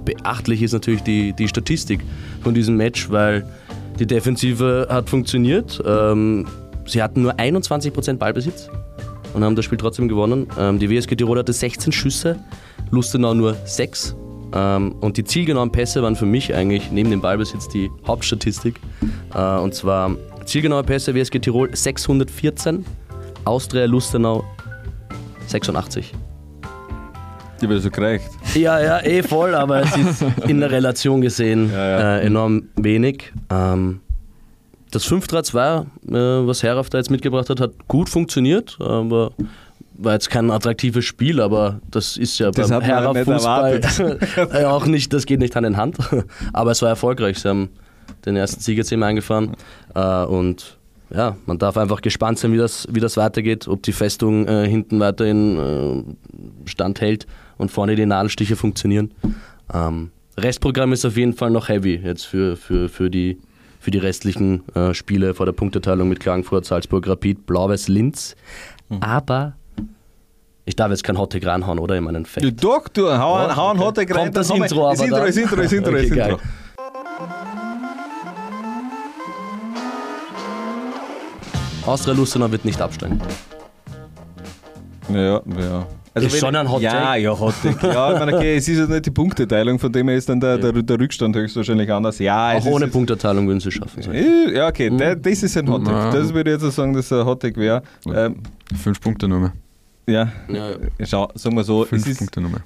[0.05, 2.01] beachtlich ist natürlich die, die Statistik
[2.41, 3.45] von diesem Match, weil
[3.99, 5.81] die Defensive hat funktioniert.
[5.85, 6.47] Ähm,
[6.85, 8.69] sie hatten nur 21% Ballbesitz
[9.33, 10.47] und haben das Spiel trotzdem gewonnen.
[10.57, 12.39] Ähm, die WSG Tirol hatte 16 Schüsse,
[12.91, 14.15] Lustenau nur 6.
[14.55, 18.79] Ähm, und die zielgenauen Pässe waren für mich eigentlich neben dem Ballbesitz die Hauptstatistik.
[19.33, 20.15] Äh, und zwar
[20.45, 22.85] zielgenaue Pässe WSG Tirol 614,
[23.43, 24.43] Austria Lustenau
[25.47, 26.13] 86.
[27.61, 28.29] Die wird so gereicht.
[28.53, 32.17] Ja, ja, eh voll, aber es ist in der Relation gesehen Ja, ja.
[32.17, 33.31] Äh, enorm wenig.
[33.49, 34.01] Ähm,
[34.91, 39.31] das 5-3-2, äh, was Heraf da jetzt mitgebracht hat, hat gut funktioniert, aber
[39.97, 43.25] war jetzt kein attraktives Spiel, aber das ist ja Das beim hat man Heraf nicht
[43.25, 45.97] Fußball äh, auch nicht, das geht nicht Hand in Hand.
[46.53, 47.39] Aber es war erfolgreich.
[47.39, 47.69] Sie haben
[48.25, 49.55] den ersten Sieg jetzt eben eingefahren.
[49.93, 50.77] Äh, und
[51.09, 54.67] ja, man darf einfach gespannt sein, wie das, wie das weitergeht, ob die Festung äh,
[54.67, 55.57] hinten weiterhin
[56.65, 57.27] äh, standhält
[57.57, 59.11] und vorne die Nadelstiche funktionieren.
[59.73, 63.37] Ähm, Restprogramm ist auf jeden Fall noch heavy jetzt für, für, für, die,
[63.79, 68.35] für die restlichen äh, Spiele vor der Punkteteilung mit Klagenfurt, Salzburg, Rapid, Blau-Weiß, Linz.
[68.99, 69.55] Aber
[70.65, 71.95] ich darf jetzt kein Hottag reinhauen, oder?
[71.95, 72.43] In meinen Fact.
[72.43, 73.85] Ja, doch, du, hau, Ja, hau ein okay.
[73.85, 74.23] Hottag rein.
[74.23, 76.29] Kommt das Intro aber Das Intro, das Intro, das Intro, das Okay, geil.
[76.31, 76.41] Intro.
[81.85, 83.21] Austria Lustenau wird nicht absteigen.
[85.13, 85.87] Ja, ja.
[86.15, 87.53] Also Ist schon ein Hot Ja, ja, Hot.
[87.83, 90.39] Ja, ich meine, okay, es ist ja nicht die Punkteteilung, von dem her ist dann
[90.39, 92.17] der, der, der Rückstand höchstwahrscheinlich anders.
[92.19, 94.01] Ja, Auch es ohne ist, Punkterteilung würden sie es schaffen.
[94.11, 95.85] Äh, Ja, okay, der, das ist ein Hot.
[95.85, 97.83] Das würde ich jetzt so sagen, dass ein Hot wäre.
[98.07, 98.41] Ähm,
[98.81, 99.53] Fünf Punkte nur mehr.
[100.07, 101.05] Ja, Ja, ja.
[101.05, 102.61] schau, sagen wir so, Fünf ist, Punkte mehr.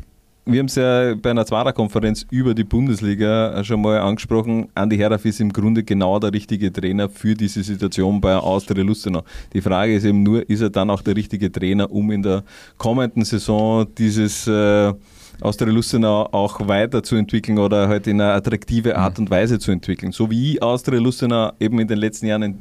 [0.45, 4.67] wir haben es ja bei einer Zwarer-Konferenz über die Bundesliga schon mal angesprochen.
[4.75, 9.23] Andi Heraf ist im Grunde genau der richtige Trainer für diese Situation bei Austria Lustenau.
[9.53, 12.43] Die Frage ist eben nur, ist er dann auch der richtige Trainer, um in der
[12.77, 14.93] kommenden Saison dieses äh,
[15.41, 20.11] Austria Lustenau auch weiterzuentwickeln oder halt in eine attraktive Art und Weise zu entwickeln.
[20.11, 22.57] So wie Austria Lustenau eben in den letzten Jahren in-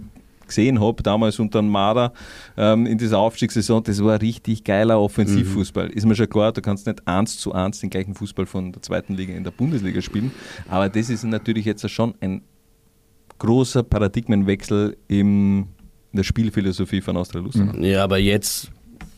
[0.49, 2.13] gesehen habe, damals unter dem Marder
[2.57, 5.89] ähm, in dieser Aufstiegssaison, das war richtig geiler Offensivfußball.
[5.91, 8.83] Ist mir schon klar, du kannst nicht eins zu eins den gleichen Fußball von der
[8.83, 10.33] zweiten Liga in der Bundesliga spielen,
[10.69, 12.43] aber das ist natürlich jetzt schon ein
[13.39, 15.69] großer Paradigmenwechsel im,
[16.13, 17.79] in der Spielphilosophie von Austria Lustenau.
[17.81, 18.71] Ja, aber jetzt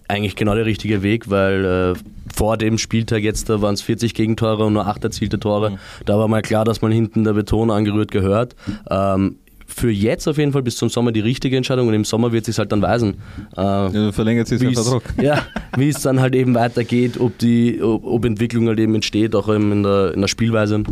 [0.09, 1.99] eigentlich genau der richtige Weg, weil äh,
[2.35, 5.79] vor dem Spieltag jetzt da waren es 40 Gegentore und nur 8 erzielte Tore.
[6.05, 8.57] Da war mal klar, dass man hinten der Beton angerührt gehört.
[8.90, 9.37] Ähm,
[9.70, 12.44] für jetzt auf jeden Fall bis zum Sommer die richtige Entscheidung und im Sommer wird
[12.44, 13.14] sich halt dann weisen.
[13.56, 15.02] Äh, Ja, verlängert sich der Vertrag.
[15.22, 19.35] Ja, wie es dann halt eben weitergeht, ob die, ob, ob Entwicklung halt eben entsteht,
[19.35, 20.83] auch eben in der, in der Spielweise.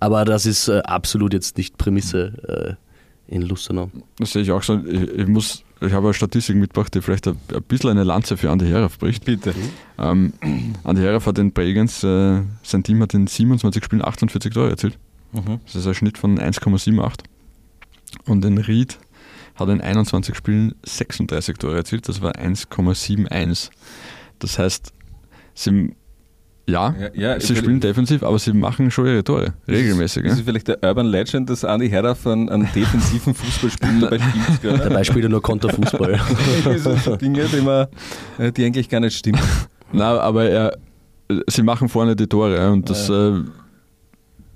[0.00, 2.76] Aber das ist äh, absolut jetzt nicht Prämisse
[3.28, 3.90] äh, in Lustenau.
[4.18, 4.80] Das sehe ich auch so.
[4.84, 8.36] Ich, ich, muss, ich habe eine Statistik mitgebracht, die vielleicht ein, ein bisschen eine Lanze
[8.36, 9.24] für Andi Heraf bricht.
[9.24, 9.54] Bitte.
[9.98, 10.32] Ähm,
[10.84, 14.98] Andi Heraf hat in Bregenz, äh, sein Team hat in 27 Spielen 48 Tore erzielt.
[15.32, 15.60] Mhm.
[15.64, 17.20] Das ist ein Schnitt von 1,78.
[18.26, 18.98] Und in Ried
[19.54, 23.70] hat in 21 Spielen 36 Tore erzielt, das war 1,71.
[24.38, 24.92] Das heißt,
[25.54, 25.94] sie,
[26.68, 30.24] ja, Ja, ja, sie spielen defensiv, aber sie machen schon ihre Tore, regelmäßig.
[30.24, 30.38] Ist Ja?
[30.38, 34.62] es vielleicht der Urban Legend, dass Andi Heraf einen, einen defensiven Fußballspiel dabei spielt?
[34.62, 34.78] gell?
[34.78, 36.20] Dabei spielt er nur Konterfußball.
[36.64, 37.88] Das sind so Dinge, die, man,
[38.38, 39.40] äh, die eigentlich gar nicht stimmen.
[39.92, 40.78] Nein, aber er,
[41.48, 43.40] sie machen vorne die Tore und das äh,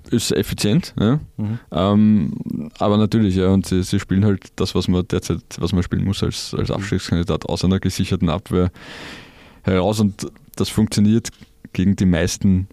[0.09, 0.93] ist effizient.
[0.99, 1.19] Ja?
[1.37, 1.59] Mhm.
[1.71, 5.83] Ähm, aber natürlich, ja, und sie, sie spielen halt das, was man derzeit, was man
[5.83, 8.71] spielen muss als, als Abstiegskandidat aus einer gesicherten Abwehr
[9.63, 11.29] heraus und das funktioniert
[11.73, 12.67] gegen die meisten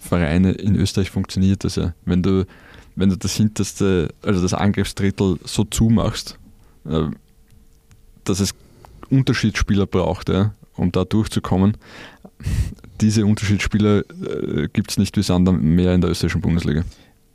[0.00, 1.94] Vereine in Österreich funktioniert das ja.
[2.04, 2.44] Wenn du,
[2.96, 6.38] wenn du das hinterste, also das Angriffsdrittel so zumachst,
[6.84, 7.04] äh,
[8.24, 8.54] dass es
[9.10, 11.76] Unterschiedsspieler braucht, ja, um da durchzukommen.
[13.02, 16.84] Diese Unterschiedsspieler äh, gibt es nicht wie Sand am Meer in der österreichischen Bundesliga.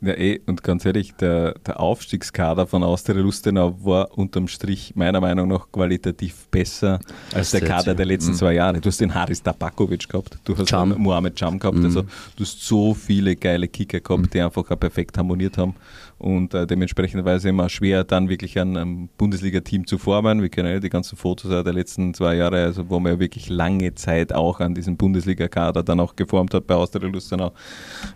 [0.00, 5.20] Ja, eh, und ganz ehrlich, der, der Aufstiegskader von Austria Lustenau war unterm Strich meiner
[5.20, 7.00] Meinung nach qualitativ besser
[7.34, 8.80] als der der Kader der letzten zwei Jahre.
[8.80, 12.64] Du hast den Haris Tabakovic gehabt, du hast den Mohamed Jam gehabt, also du hast
[12.64, 15.74] so viele geile Kicker gehabt, die einfach auch perfekt harmoniert haben
[16.18, 20.42] und äh, dementsprechend war es immer schwer, dann wirklich ein, ein Bundesliga-Team zu formen.
[20.42, 23.48] Wir kennen ja die ganzen Fotos der letzten zwei Jahre, also wo man ja wirklich
[23.48, 27.52] lange Zeit auch an diesem Bundesliga-Kader dann auch geformt hat bei Austria Lustenau.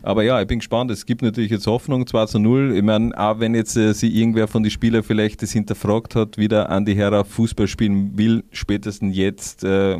[0.02, 0.90] Aber ja, ich bin gespannt.
[0.90, 2.74] Es gibt natürlich jetzt Hoffnung, 2 zu 0.
[2.76, 6.38] Ich meine, auch wenn jetzt äh, sich irgendwer von den Spielern vielleicht das hinterfragt hat,
[6.38, 9.96] wie der Andi Herrer Fußball spielen will, spätestens jetzt äh,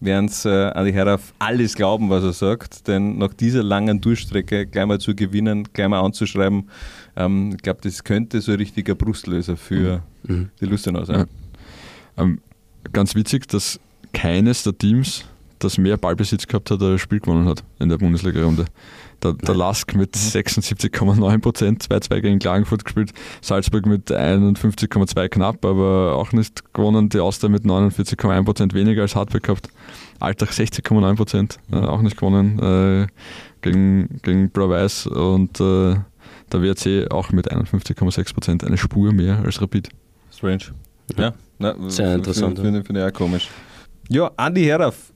[0.00, 2.86] werden es äh, Andi Herrer alles glauben, was er sagt.
[2.88, 6.68] Denn nach dieser langen Durchstrecke gleich mal zu gewinnen, gleich mal anzuschreiben,
[7.16, 10.50] ähm, ich glaube, das könnte so ein richtiger Brustlöser für Mhm.
[10.60, 11.26] die Lustenau sein.
[12.16, 12.40] Ähm,
[12.92, 13.78] ganz witzig, dass
[14.12, 15.24] keines der Teams
[15.58, 18.66] das mehr Ballbesitz gehabt hat, das Spiel gewonnen hat in der Bundesliga-Runde.
[19.22, 26.14] Der, der Lask mit 76,9 Prozent, 2-2 gegen Klagenfurt gespielt, Salzburg mit 51,2 knapp, aber
[26.16, 29.68] auch nicht gewonnen, die Austria mit 49,1 Prozent weniger als Hartberg gehabt,
[30.20, 33.06] Altach 60,9 Prozent, äh, auch nicht gewonnen äh,
[33.62, 35.96] gegen, gegen Blau-Weiß und äh,
[36.52, 39.88] der WRC auch mit 51,6 Prozent, eine Spur mehr als Rapid.
[40.30, 40.64] Strange.
[41.16, 43.48] Ja, na, Sehr interessant, Finde find, find ich auch komisch.
[44.08, 45.12] Ja, Andi Heraf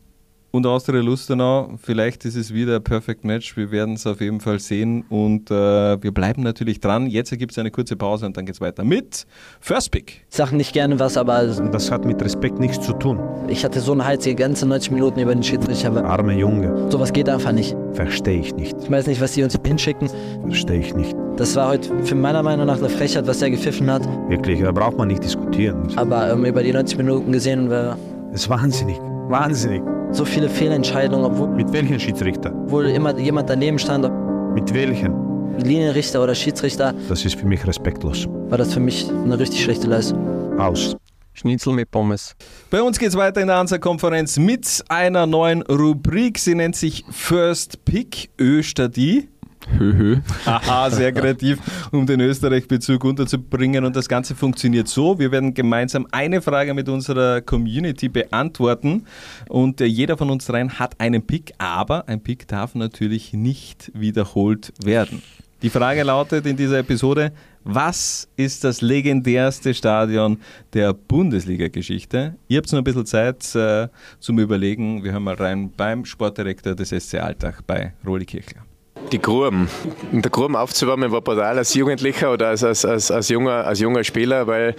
[0.53, 1.71] und Austria Lustenau.
[1.83, 3.57] Vielleicht ist es wieder ein Perfect Match.
[3.57, 7.07] Wir werden es auf jeden Fall sehen und äh, wir bleiben natürlich dran.
[7.07, 9.27] Jetzt gibt es eine kurze Pause und dann geht es weiter mit
[9.61, 10.27] First Pick.
[10.29, 13.19] Sag nicht gerne was, aber Das hat mit Respekt nichts zu tun.
[13.49, 16.05] ich hatte so einen Hals die ganze 90 Minuten über den Schiedsrichter.
[16.05, 17.77] Arme Junge, Sowas geht einfach nicht.
[17.93, 18.77] verstehe ich nicht.
[18.83, 20.09] Ich weiß nicht, was die uns hinschicken.
[20.43, 21.15] Verstehe ich nicht.
[21.37, 24.03] Das war heute für meiner Meinung nach eine Frechheit, was er gepfiffen hat.
[24.29, 25.89] Wirklich, da braucht man nicht diskutieren.
[25.97, 27.97] Aber ähm, über die 90 Minuten gesehen, war
[28.33, 28.97] Das ist wahnsinnig.
[29.31, 29.83] Wahnsinnig.
[30.13, 32.53] so viele Fehlentscheidungen, obwohl, Mit welchen Schiedsrichter?
[32.65, 34.11] obwohl immer jemand daneben stand,
[34.55, 35.15] Mit welchen?
[35.59, 38.27] Linienrichter oder Schiedsrichter, Das ist für mich respektlos.
[38.49, 40.59] war das für mich eine richtig schlechte Leistung.
[40.59, 40.97] Aus.
[41.33, 42.35] Schnitzel mit Pommes.
[42.71, 46.39] Bei uns geht es weiter in der Ansa-Konferenz mit einer neuen Rubrik.
[46.39, 49.29] Sie nennt sich First Pick Östadi.
[49.79, 50.17] Hö, hö.
[50.47, 51.59] Haha, sehr kreativ,
[51.91, 53.85] um den Österreich-Bezug unterzubringen.
[53.85, 59.07] Und das Ganze funktioniert so: Wir werden gemeinsam eine Frage mit unserer Community beantworten.
[59.49, 63.91] Und äh, jeder von uns dreien hat einen Pick, aber ein Pick darf natürlich nicht
[63.95, 65.23] wiederholt werden.
[65.63, 67.33] Die Frage lautet in dieser Episode:
[67.65, 70.39] Was ist das legendärste Stadion
[70.73, 72.37] der Bundesliga-Geschichte?
[72.49, 73.89] Ihr habt noch ein bisschen Zeit äh,
[74.21, 75.05] zum Überlegen.
[75.05, 78.70] Wir hören mal rein beim Sportdirektor des SC Alltag bei Roli Kirchler.
[79.13, 79.69] Die Gruben.
[80.13, 83.81] In der Gruben aufzuwärmen war brutal als Jugendlicher oder als, als, als, als, junger, als
[83.81, 84.77] junger Spieler, weil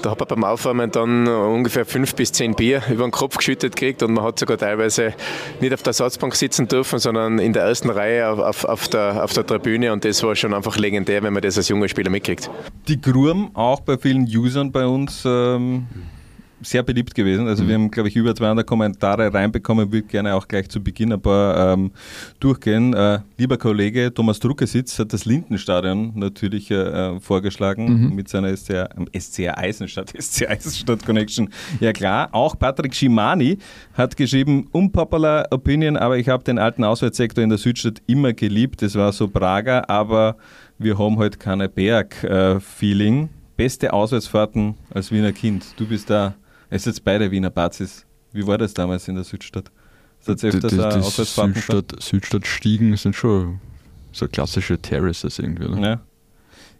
[0.00, 3.76] da hat man beim Aufwärmen dann ungefähr fünf bis zehn Bier über den Kopf geschüttet
[3.76, 5.12] gekriegt und man hat sogar teilweise
[5.60, 9.22] nicht auf der Ersatzbank sitzen dürfen, sondern in der ersten Reihe auf, auf, auf, der,
[9.22, 12.10] auf der Tribüne und das war schon einfach legendär, wenn man das als junger Spieler
[12.10, 12.50] mitkriegt.
[12.88, 15.86] Die Grum auch bei vielen Usern bei uns ähm,
[16.62, 17.46] sehr beliebt gewesen.
[17.48, 19.92] Also wir haben, glaube ich, über 200 Kommentare reinbekommen.
[19.92, 21.92] Würde gerne auch gleich zu Beginn ein paar ähm,
[22.40, 22.94] durchgehen.
[22.94, 29.06] Äh, lieber Kollege Thomas Druckesitz hat das Lindenstadion natürlich äh, vorgeschlagen mit seiner SCR, ähm,
[29.18, 31.48] SCR Eisenstadt, SCR Eisenstadt Connection.
[31.80, 33.58] Ja klar, auch Patrick Schimani
[33.94, 38.82] hat geschrieben, unpopular Opinion, aber ich habe den alten Auswärtssektor in der Südstadt immer geliebt.
[38.82, 40.36] Das war so Prager, aber
[40.78, 43.28] wir haben halt keine Berg-Feeling.
[43.56, 45.64] Beste Auswärtsfahrten als Wiener Kind.
[45.76, 46.34] Du bist da,
[46.74, 48.04] es ist jetzt beide Wiener Bazis.
[48.32, 49.70] Wie war das damals in der Südstadt?
[50.26, 51.66] Auch die Auswärtsfahrten gehabt?
[51.92, 53.60] Südstadt, Südstadtstiegen sind schon
[54.12, 55.66] so klassische Terraces irgendwie.
[55.66, 55.80] Oder?
[55.80, 56.00] Ja.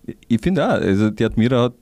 [0.06, 1.74] Ich- Ich finde auch, also die Admira hat,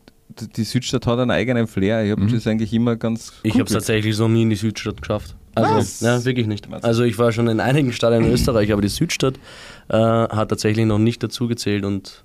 [0.57, 2.05] die Südstadt hat einen eigenen Flair.
[2.05, 2.33] Ich habe Mhm.
[2.33, 5.37] das eigentlich immer ganz Ich habe es tatsächlich noch nie in die Südstadt geschafft.
[5.55, 6.01] Also, Was?
[6.01, 6.66] ja, wirklich nicht.
[6.83, 9.35] Also, ich war schon in einigen Stadien in Österreich, aber die Südstadt
[9.88, 12.25] äh, hat tatsächlich noch nicht dazu gezählt und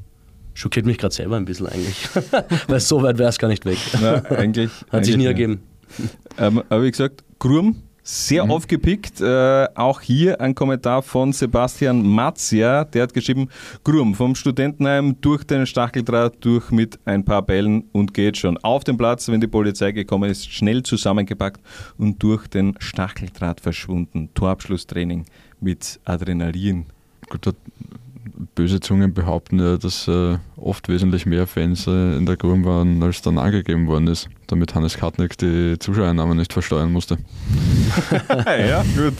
[0.54, 2.08] schockiert mich gerade selber ein bisschen eigentlich.
[2.68, 3.78] Weil so weit wäre es gar nicht weg.
[4.02, 4.72] Ja, eigentlich.
[4.92, 5.30] Hat sich eigentlich nie ja.
[5.32, 5.60] ergeben.
[6.40, 8.52] Ähm, aber wie gesagt, Grum, sehr Mhm.
[8.52, 9.20] aufgepickt.
[9.20, 13.50] Äh, auch hier ein Kommentar von Sebastian Matzia, der hat geschrieben,
[13.84, 18.58] Grum vom Studentenheim durch den Stacheldraht durch mit ein paar Bällen und geht schon.
[18.60, 21.60] Auf dem Platz, wenn die Polizei gekommen ist, schnell zusammengepackt
[21.98, 24.30] und durch den Stacheldraht verschwunden.
[24.36, 25.26] Torabschlusstraining
[25.60, 26.86] mit Adrenalin.
[27.30, 27.54] Gut,
[28.56, 33.02] böse Zungen behaupten ja, dass äh, oft wesentlich mehr Fans äh, in der Gruppe waren,
[33.04, 37.18] als dann angegeben worden ist, damit Hannes Kartnick die Zuschauernamen nicht versteuern musste.
[38.46, 39.14] ja, gut.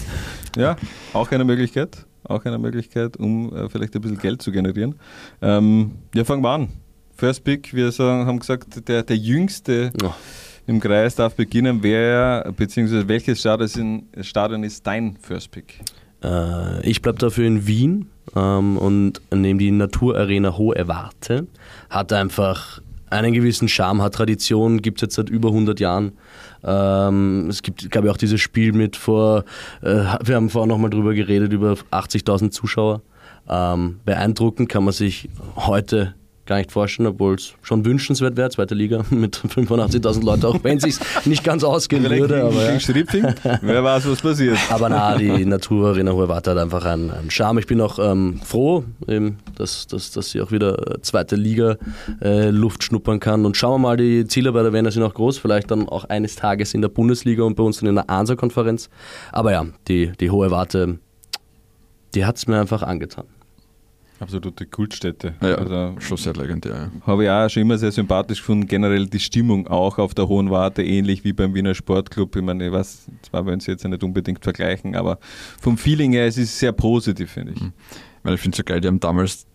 [0.56, 0.76] Ja,
[1.14, 2.06] auch eine Möglichkeit.
[2.24, 4.96] Auch eine Möglichkeit, um äh, vielleicht ein bisschen Geld zu generieren.
[5.42, 6.70] Ähm, ja, fangen wir an.
[7.16, 10.14] First Pick, wir sagen, haben gesagt, der, der Jüngste Oh.
[10.68, 11.80] im Kreis darf beginnen.
[11.82, 15.80] Wer, beziehungsweise welches Stadion Stadion ist dein First Pick?
[16.24, 21.48] Äh, ich bleibe dafür in Wien ähm, und nehme die Naturarena Hohe Warte.
[21.90, 26.14] Hat einfach einen gewissen Charme, hat Tradition, gibt es jetzt seit über 100 Jahren.
[26.64, 29.46] Ähm, es gibt, glaube ich, auch dieses Spiel mit vor,
[29.82, 33.02] äh, wir haben vorher nochmal drüber geredet, über 80.000 Zuschauer.
[33.50, 36.16] Ähm, beeindruckend kann man sich heute
[36.48, 40.78] gar nicht vorstellen, obwohl es schon wünschenswert wäre, zweite Liga mit 85.000 Leuten, auch wenn
[40.78, 42.44] es sich nicht ganz ausgehen würde.
[42.44, 42.74] Aber, ja.
[43.62, 44.58] Wer weiß, was passiert.
[44.70, 47.60] Aber na, die Naturarena Hohe Warte hat einfach einen, einen Charme.
[47.60, 51.78] Ich bin auch ähm, froh, eben, dass, dass, dass sie auch wieder äh, zweite Liga
[52.22, 53.46] äh, Luft schnuppern kann.
[53.46, 55.38] Und schauen wir mal, die Ziele bei der Werner sind auch groß.
[55.38, 58.90] Vielleicht dann auch eines Tages in der Bundesliga und bei uns dann in der ANSA-Konferenz.
[59.32, 61.00] Aber ja, die, die Hohe Warte,
[62.16, 63.26] die hat es mir einfach angetan.
[64.20, 65.36] Absolute Kultstätte.
[65.42, 66.90] Ja, Also, schon sehr legendär.
[67.06, 68.66] Habe ich auch schon immer sehr sympathisch gefunden.
[68.68, 72.36] Generell die Stimmung auch auf der Hohen Warte, ähnlich wie beim Wiener Sportclub.
[72.36, 75.20] Ich meine, ich weiß, zwar wollen sie jetzt ja nicht unbedingt vergleichen, aber
[75.62, 77.62] vom Feeling her, es ist sehr positiv, finde ich.
[78.24, 79.46] Weil ich finde es so geil, die haben damals,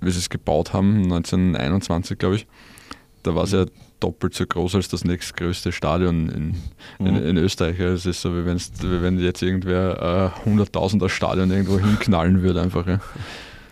[0.00, 2.46] wie sie es gebaut haben, 1921 glaube ich,
[3.22, 3.66] da war es ja
[4.00, 6.54] doppelt so groß als das nächstgrößte Stadion in,
[7.06, 7.26] in, Mhm.
[7.26, 7.78] in Österreich.
[7.78, 12.86] Es ist so, wie, wie wenn jetzt irgendwer äh, 100.000er Stadion irgendwo hinknallen würde einfach.
[12.88, 13.00] Ja.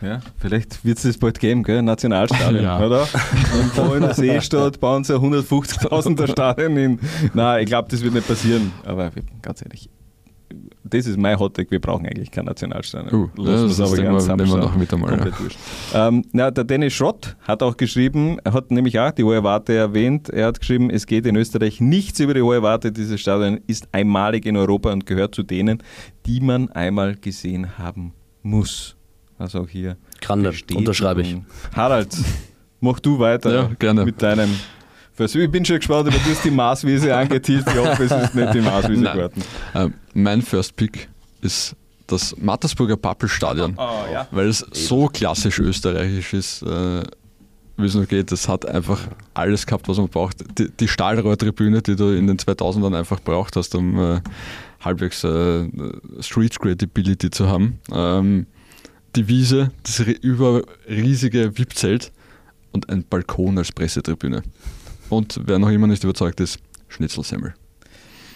[0.02, 1.82] Ja, vielleicht wird es das bald geben, gell?
[1.82, 2.84] Nationalstadion, Ja.
[2.84, 3.02] oder?
[3.02, 7.00] Und da in der Seestadt bauen sie ein 150.000er Stadion hin.
[7.34, 8.72] Nein, ich glaube, das wird nicht passieren.
[8.84, 9.10] Aber
[9.42, 9.90] ganz ehrlich,
[10.82, 13.30] das ist mein Hottag, wir brauchen eigentlich kein Nationalstadion.
[13.36, 15.34] Uh, Lassen das Ding, gern wir- wir noch mit einmal, Komplett
[15.92, 16.08] ja.
[16.08, 19.74] Ähm, na, der Dennis Schrott hat auch geschrieben, er hat nämlich auch die Hohe Warte
[19.74, 23.60] erwähnt, er hat geschrieben, es geht in Österreich nichts über die Hohe Warte, dieses Stadion
[23.66, 25.82] ist einmalig in Europa und gehört zu denen,
[26.26, 28.96] die man einmal gesehen haben muss.
[29.40, 31.36] Also auch hier Grande, unterschreibe ich.
[31.74, 32.14] Harald,
[32.80, 34.04] mach du weiter Ja, gerne.
[34.04, 34.50] mit deinem
[35.14, 37.66] Vers- Ich bin schon gespannt, aber du hast die Maßwiese angeteased.
[37.68, 39.16] Ich hoffe, es ist nicht die Maßwiese Nein.
[39.16, 39.42] geworden.
[39.74, 41.08] Ähm, mein First Pick
[41.40, 41.74] ist
[42.06, 44.26] das Mattersburger Pappelstadion, Oh, ja.
[44.30, 47.02] weil es so klassisch österreichisch ist, äh,
[47.78, 48.30] wie es nur geht.
[48.32, 49.00] Es hat einfach
[49.32, 50.36] alles gehabt, was man braucht.
[50.58, 54.20] Die, die Stahlrohrtribüne, die du in den 2000ern einfach braucht hast, um äh,
[54.84, 55.66] halbwegs äh,
[56.20, 57.78] Street Credibility zu haben.
[57.90, 58.46] Ähm,
[59.16, 62.12] die Wiese, das über riesige VIP-Zelt
[62.72, 64.42] und ein Balkon als Pressetribüne.
[65.08, 67.54] Und wer noch immer nicht überzeugt ist, Schnitzelsemmel.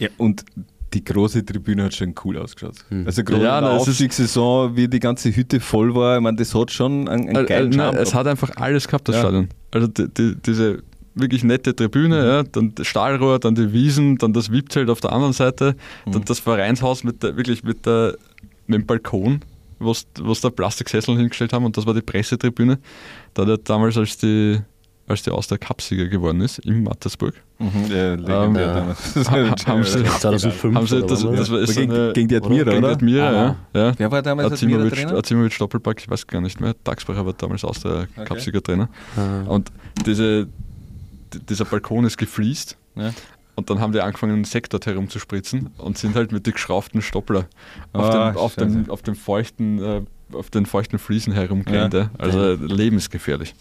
[0.01, 0.45] Ja, und
[0.93, 2.77] die große Tribüne hat schon cool ausgeschaut.
[3.05, 6.55] Also gerade Ja, in der Aufstiegssaison, wie die ganze Hütte voll war, ich meine, das
[6.55, 7.97] hat schon einen, einen geilen äh, Charme.
[7.99, 9.23] es hat einfach alles gehabt, das Ja.
[9.23, 9.49] Stadion.
[9.73, 10.83] Also die, die, diese
[11.17, 12.27] wirklich nette Tribüne, Mhm.
[12.29, 16.13] ja, dann das Stahlrohr, dann die Wiesen, dann das VIP-Zelt auf der anderen Seite, Mhm.
[16.13, 18.17] dann das Vereinshaus mit der, wirklich mit, der,
[18.67, 19.41] mit dem Balkon,
[19.85, 19.93] wo
[20.35, 22.79] sie da Plastiksessel hingestellt haben und das war die Pressetribüne.
[23.35, 24.59] Da hat er damals, als die,
[25.07, 30.03] als die Austria Cup-Sieger geworden ist, im Mattersburg, Mhm, ja, legendär Ähm, ist haben sie-
[30.05, 32.85] 2005 haben sie, oder das, das war ist gegen, eine, gegen die Admira, gegen die
[32.85, 32.93] oder?
[32.93, 33.57] Admira, ja.
[33.75, 33.93] ja.
[33.97, 35.19] Wer war damals Admira Azimovic, Trainer?
[35.19, 36.75] Azimovic Doppelpack, ich weiß gar nicht mehr.
[36.83, 38.25] Tagsbacher war damals aus der Okay.
[38.25, 38.89] Cupsieger-Trainer.
[39.17, 39.43] Ah.
[39.47, 39.71] Und
[40.05, 40.49] diese,
[41.49, 42.77] dieser Balkon ist gefliest.
[42.97, 43.13] Ja.
[43.57, 47.03] Und dann haben die angefangen, einen Sekt dort herumzuspritzen und sind halt mit den geschraubten
[47.03, 47.47] Stoppler
[47.93, 50.03] auf, Ah, dem, auf, dem, auf, dem feuchten, äh,
[50.35, 51.95] auf den feuchten Fliesen herumgerannt.
[51.95, 52.01] Ja.
[52.01, 52.11] Ja.
[52.19, 53.55] Also lebensgefährlich.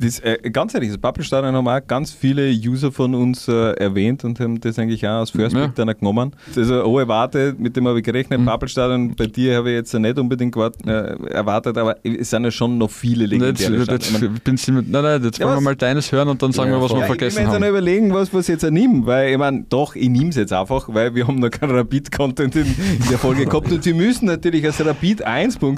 [0.00, 4.24] Das, äh, ganz ehrlich, das Pappelstadion haben auch ganz viele User von uns äh, erwähnt
[4.24, 5.66] und haben das eigentlich auch als First Ja.
[5.66, 6.32] Pick dann auch genommen.
[6.56, 8.40] Also hohe Warte, mit dem habe ich gerechnet.
[8.40, 8.46] Mhm.
[8.46, 12.50] Pappelstadion, bei dir habe ich jetzt nicht unbedingt gewart, äh, erwartet, aber es sind ja
[12.50, 13.30] schon noch viele Jetzt,
[13.60, 14.38] legendäre jetzt, Stadien.
[14.44, 16.70] Ich mein, ich nein, nein, jetzt Ja, wollen wir mal deines hören und dann sagen
[16.70, 16.98] Ja, wir, was voll.
[17.00, 17.70] wir Ja, ich vergessen mir jetzt auch noch haben.
[17.70, 21.14] überlegen, was was jetzt nehme, weil ich meine, doch, ich nehme es jetzt einfach, weil
[21.14, 24.78] wir haben noch keinen Rapid-Content in, in der Folge gehabt und wir müssen natürlich als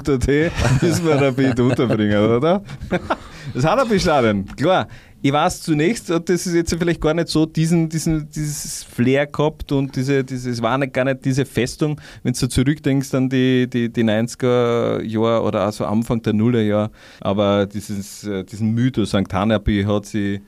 [0.09, 2.63] Rapid1.at müssen wir Rapid unterbringen, oder?
[3.53, 4.87] Das Hanapi-Stadion, klar.
[5.21, 9.69] Ich weiß zunächst, das ist jetzt vielleicht gar nicht so, diesen, diesen, dieses Flair gehabt
[9.73, 13.91] und diese, dieses war nicht, gar nicht diese Festung, wenn du zurückdenkst an die, die,
[13.91, 19.33] die 90er Jahre oder also Anfang der Nuller Jahre, aber dieses, äh, diesen Mythos St.
[19.33, 20.39] Hanapi hat sie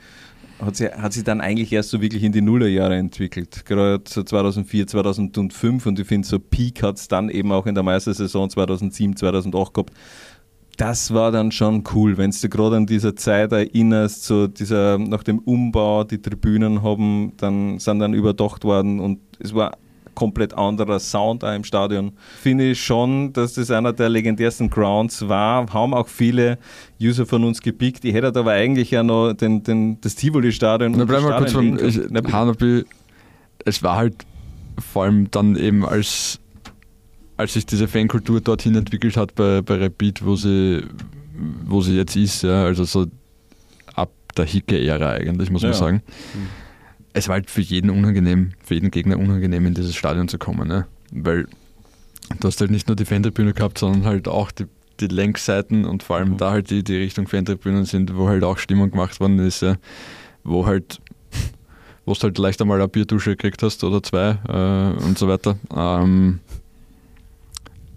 [0.62, 3.66] hat sich, hat sich dann eigentlich erst so wirklich in die Nullerjahre entwickelt.
[3.66, 7.76] Gerade so 2004, 2005 und ich finde, so Peak hat es dann eben auch in
[7.76, 9.94] der Meistersaison 2007, 2008 gehabt.
[10.78, 15.24] Das war dann schon cool, wenn du gerade an dieser Zeit erinnerst, so dieser, nach
[15.24, 19.78] dem Umbau, die Tribünen haben, dann sind dann überdacht worden und es war
[20.16, 22.12] komplett anderer Sound auch im Stadion.
[22.42, 25.72] Finde ich schon, dass das einer der legendärsten Grounds war.
[25.74, 26.58] Haben auch viele
[27.02, 28.06] User von uns gepickt.
[28.06, 31.78] Ich hätte aber eigentlich ja noch den, den, das Tivoli-Stadion Na, und bleib das mal
[31.80, 32.32] kurz beim.
[32.32, 32.86] Hanapi.
[33.66, 34.16] Es war halt
[34.80, 36.40] vor allem dann eben als,
[37.38, 40.84] als sich diese Fankultur dorthin entwickelt hat bei, bei Rapid, wo sie,
[41.66, 43.06] wo sie jetzt ist, ja, also so
[43.94, 45.78] ab der Hicke-Ära eigentlich, muss man Ja.
[45.78, 46.02] sagen.
[47.14, 50.68] Es war halt für jeden unangenehm, für jeden Gegner unangenehm, in dieses Stadion zu kommen,
[50.68, 50.88] ne?
[51.12, 51.46] weil
[52.40, 54.66] du hast halt nicht nur die Fantribüne gehabt, sondern halt auch die,
[55.02, 56.38] die Längsseiten und vor allem Mhm.
[56.38, 59.76] da halt die, die Richtung Fantribünen sind, wo halt auch Stimmung gemacht worden ist, ja,
[60.44, 61.02] wo halt
[62.06, 65.58] wo du halt leicht einmal eine Bierdusche gekriegt hast oder zwei äh, und so weiter.
[65.76, 66.40] Ähm,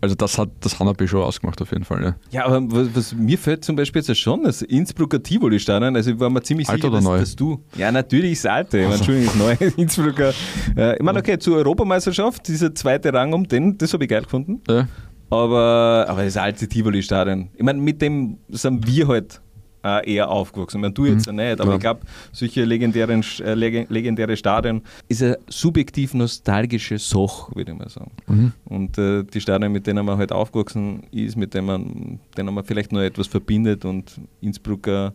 [0.05, 2.03] also das hat das Hanapi schon ausgemacht auf jeden Fall.
[2.03, 2.15] Ja.
[2.31, 6.21] Ja, aber was, was mir fällt zum Beispiel jetzt schon, das Innsbrucker Tivoli-Stadion, also ich
[6.21, 7.19] war mir ziemlich Alt sicher, oder dass, neu?
[7.19, 7.65] dass du...
[7.77, 10.33] Ja, natürlich das alte, ich meine, Entschuldigung, das neue Innsbrucker...
[10.77, 14.23] Äh, ich meine, okay, zur Europameisterschaft, dieser zweite Rang um den, das habe ich geil
[14.23, 14.61] gefunden.
[14.69, 14.87] Ja.
[15.31, 19.41] Aber, aber das alte Tivoli-Stadion, ich meine, mit dem sind wir halt
[19.85, 20.79] äh, eher aufgewachsen.
[20.79, 21.75] Ich meine, du jetzt ja nicht, aber Ja.
[21.77, 22.01] ich glaube,
[22.33, 28.11] solche legendären, äh, leg- legendäre Stadien ist eine subjektiv nostalgische Sache, würde ich mal sagen.
[28.27, 28.53] Mhm.
[28.65, 32.65] Und äh, die Stadien, mit denen man halt aufgewachsen ist, mit denen man, denen man
[32.65, 35.13] vielleicht noch etwas verbindet und Innsbrucker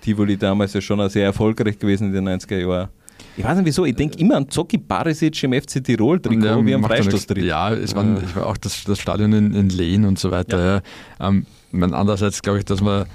[0.00, 2.88] Tivoli damals ja schon auch sehr erfolgreich gewesen in den 90er Jahren.
[3.36, 6.66] Ich weiß nicht wieso, ich denke immer an Zocki Barisic im FC Tirol Trikot Ja,
[6.66, 7.12] wie am macht ja nichts.
[7.14, 7.44] Freistoßtritt.
[7.44, 10.82] Ja, es war, ich war auch das, das Stadion in, in Lehn und so weiter.
[11.20, 11.28] Ja.
[11.28, 13.06] Ähm, ich meine, andererseits glaube ich, dass man,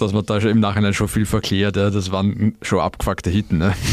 [0.00, 1.76] dass man da schon im Nachhinein schon viel verklärt.
[1.76, 1.90] Ja.
[1.90, 3.58] Das waren schon abgefuckte Hitten.
[3.58, 3.74] Ne?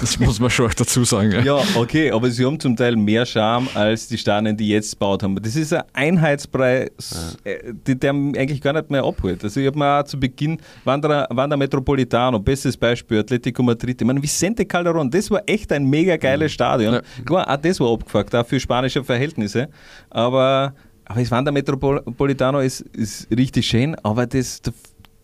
[0.00, 1.30] Das muss man schon auch dazu sagen.
[1.32, 1.40] Ja.
[1.40, 5.22] Ja, okay, aber sie haben zum Teil mehr Charme als die Stadien, die jetzt gebaut
[5.22, 5.40] haben.
[5.40, 9.42] Das ist ein Einheitspreis, äh, die, der eigentlich gar nicht mehr abholt.
[9.44, 14.00] Also ich habe mir auch zu Beginn Wander, Wander Metropolitano, bestes Beispiel, Atletico Madrid.
[14.00, 16.94] Ich meine, Vicente Calderón, das war echt ein mega geiles Stadion.
[16.94, 17.02] Ja.
[17.24, 19.68] Klar, auch das war abgefuckt, auch für spanische Verhältnisse.
[20.10, 20.74] Aber,
[21.04, 24.60] aber das Wander Metropolitano ist, ist richtig schön, aber das,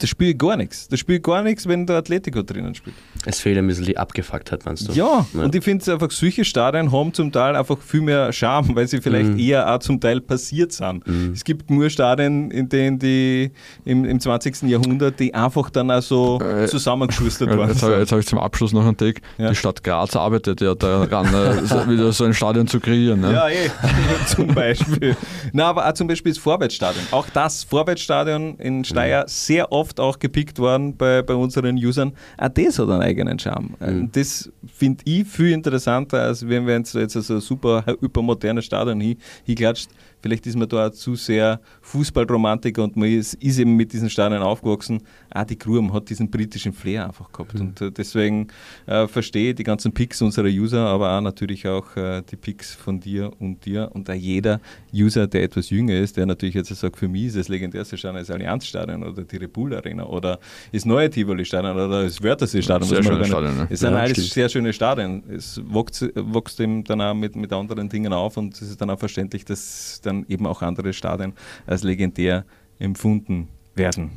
[0.00, 0.88] das, spielt gar nichts.
[0.88, 2.96] Das spielt gar nichts, wenn der Atletico drinnen spielt.
[3.24, 4.92] Es fehlt ein bisschen die Abgefucktheit, meinst du?
[4.92, 8.88] Ja, und ich finde einfach, solche Stadien haben zum Teil einfach viel mehr Charme, weil
[8.88, 9.38] sie vielleicht Mhm.
[9.38, 11.04] eher auch zum Teil passiert sind.
[11.34, 13.52] Es gibt nur Stadien, in denen die
[13.84, 14.62] im, im 20.
[14.68, 18.00] Jahrhundert, die einfach dann auch so Äh, zusammengeschustert Ja, worden Jetzt habe sind.
[18.00, 19.20] jetzt hab ich zum Abschluss noch einen Take.
[19.38, 19.50] Ja.
[19.50, 23.20] Die Stadt Graz arbeitet ja daran, äh, wieder so ein Stadion zu kreieren.
[23.20, 23.32] Ne?
[23.32, 23.70] Ja, eh,
[24.26, 25.16] zum Beispiel.
[25.52, 27.04] Na, aber auch zum Beispiel das Vorwärtsstadion.
[27.10, 32.12] Auch das Vorwärtsstadion in Steyr sehr oft auch gepickt worden bei, bei unseren Usern.
[32.38, 33.70] Auch das hat einen eigenen Charme.
[33.80, 34.10] Mhm.
[34.12, 39.00] Das finde ich viel interessanter, als wenn wir uns jetzt so ein super hypermodernes Stadion
[39.00, 39.90] hin, hinklatscht.
[40.22, 44.10] Vielleicht ist man da auch zu sehr Fußballromantiker und man ist, ist eben mit diesen
[44.10, 45.02] Stadien aufgewachsen.
[45.32, 47.54] Auch die Krum hat diesen britischen Flair einfach gehabt.
[47.60, 48.48] Und äh, deswegen
[48.86, 52.74] äh, verstehe ich die ganzen Picks unserer User, aber auch natürlich auch äh, die Picks
[52.74, 54.60] von dir und dir und auch jeder
[54.94, 58.20] User, der etwas jünger ist, der natürlich jetzt sagt, für mich ist das legendärste Stadion
[58.20, 60.38] das Allianzstadion oder die Repul Arena oder
[60.72, 62.16] das neue Tivoli-Stadion oder das.
[62.16, 63.66] Sehr man schönes gar nicht- Stadion, ne?
[63.70, 64.28] Es sind Ja, alles stimmt.
[64.32, 65.22] sehr schöne Stadien.
[65.30, 68.90] Es wächst, wächst eben dann auch mit, mit anderen Dingen auf und es ist dann
[68.90, 71.32] auch verständlich, dass dann eben auch andere Stadien
[71.66, 72.44] als legendär
[72.78, 74.10] empfunden werden.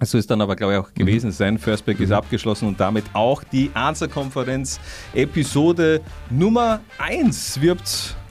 [0.00, 1.58] So ist dann aber, glaube ich, auch gewesen sein.
[1.58, 4.80] Firstback ist abgeschlossen und damit auch die Answer-Konferenz
[5.14, 7.60] Episode Nummer 1.
[7.60, 7.80] Wird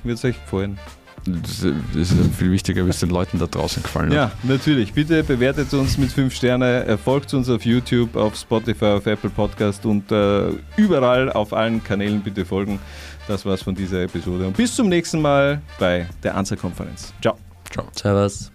[0.03, 0.77] es euch gefallen?
[1.25, 1.63] Das,
[1.95, 4.15] ist viel wichtiger, wie es den Leuten da draußen gefallen hat.
[4.15, 4.91] Ja, natürlich.
[4.93, 9.29] Bitte bewertet uns mit 5 Sterne, äh, folgt uns auf YouTube, auf Spotify, auf Apple
[9.29, 12.79] Podcast und äh, überall auf allen Kanälen bitte folgen.
[13.27, 14.47] Das war's von dieser Episode.
[14.47, 17.13] Und bis zum nächsten Mal bei der Answer-Konferenz.
[17.21, 17.37] Ciao.
[17.71, 17.85] Ciao.
[17.95, 18.51] Servus.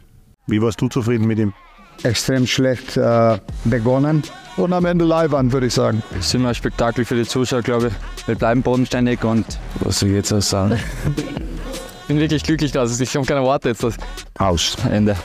[0.47, 1.53] Wie warst du zufrieden mit ihm?
[2.03, 4.23] Extrem schlecht äh, begonnen
[4.57, 6.03] und am Ende live an, würde ich sagen.
[6.19, 8.29] Es ist immer ein Spektakel für die Zuschauer, glaube ich.
[8.29, 9.47] Wir bleiben bodenständig und
[9.81, 10.79] Was soll ich jetzt auch sagen?
[12.09, 13.85] bin wirklich glücklich, dass ich habe keine Worte jetzt.
[14.39, 14.77] Aus.
[14.91, 15.17] Ende.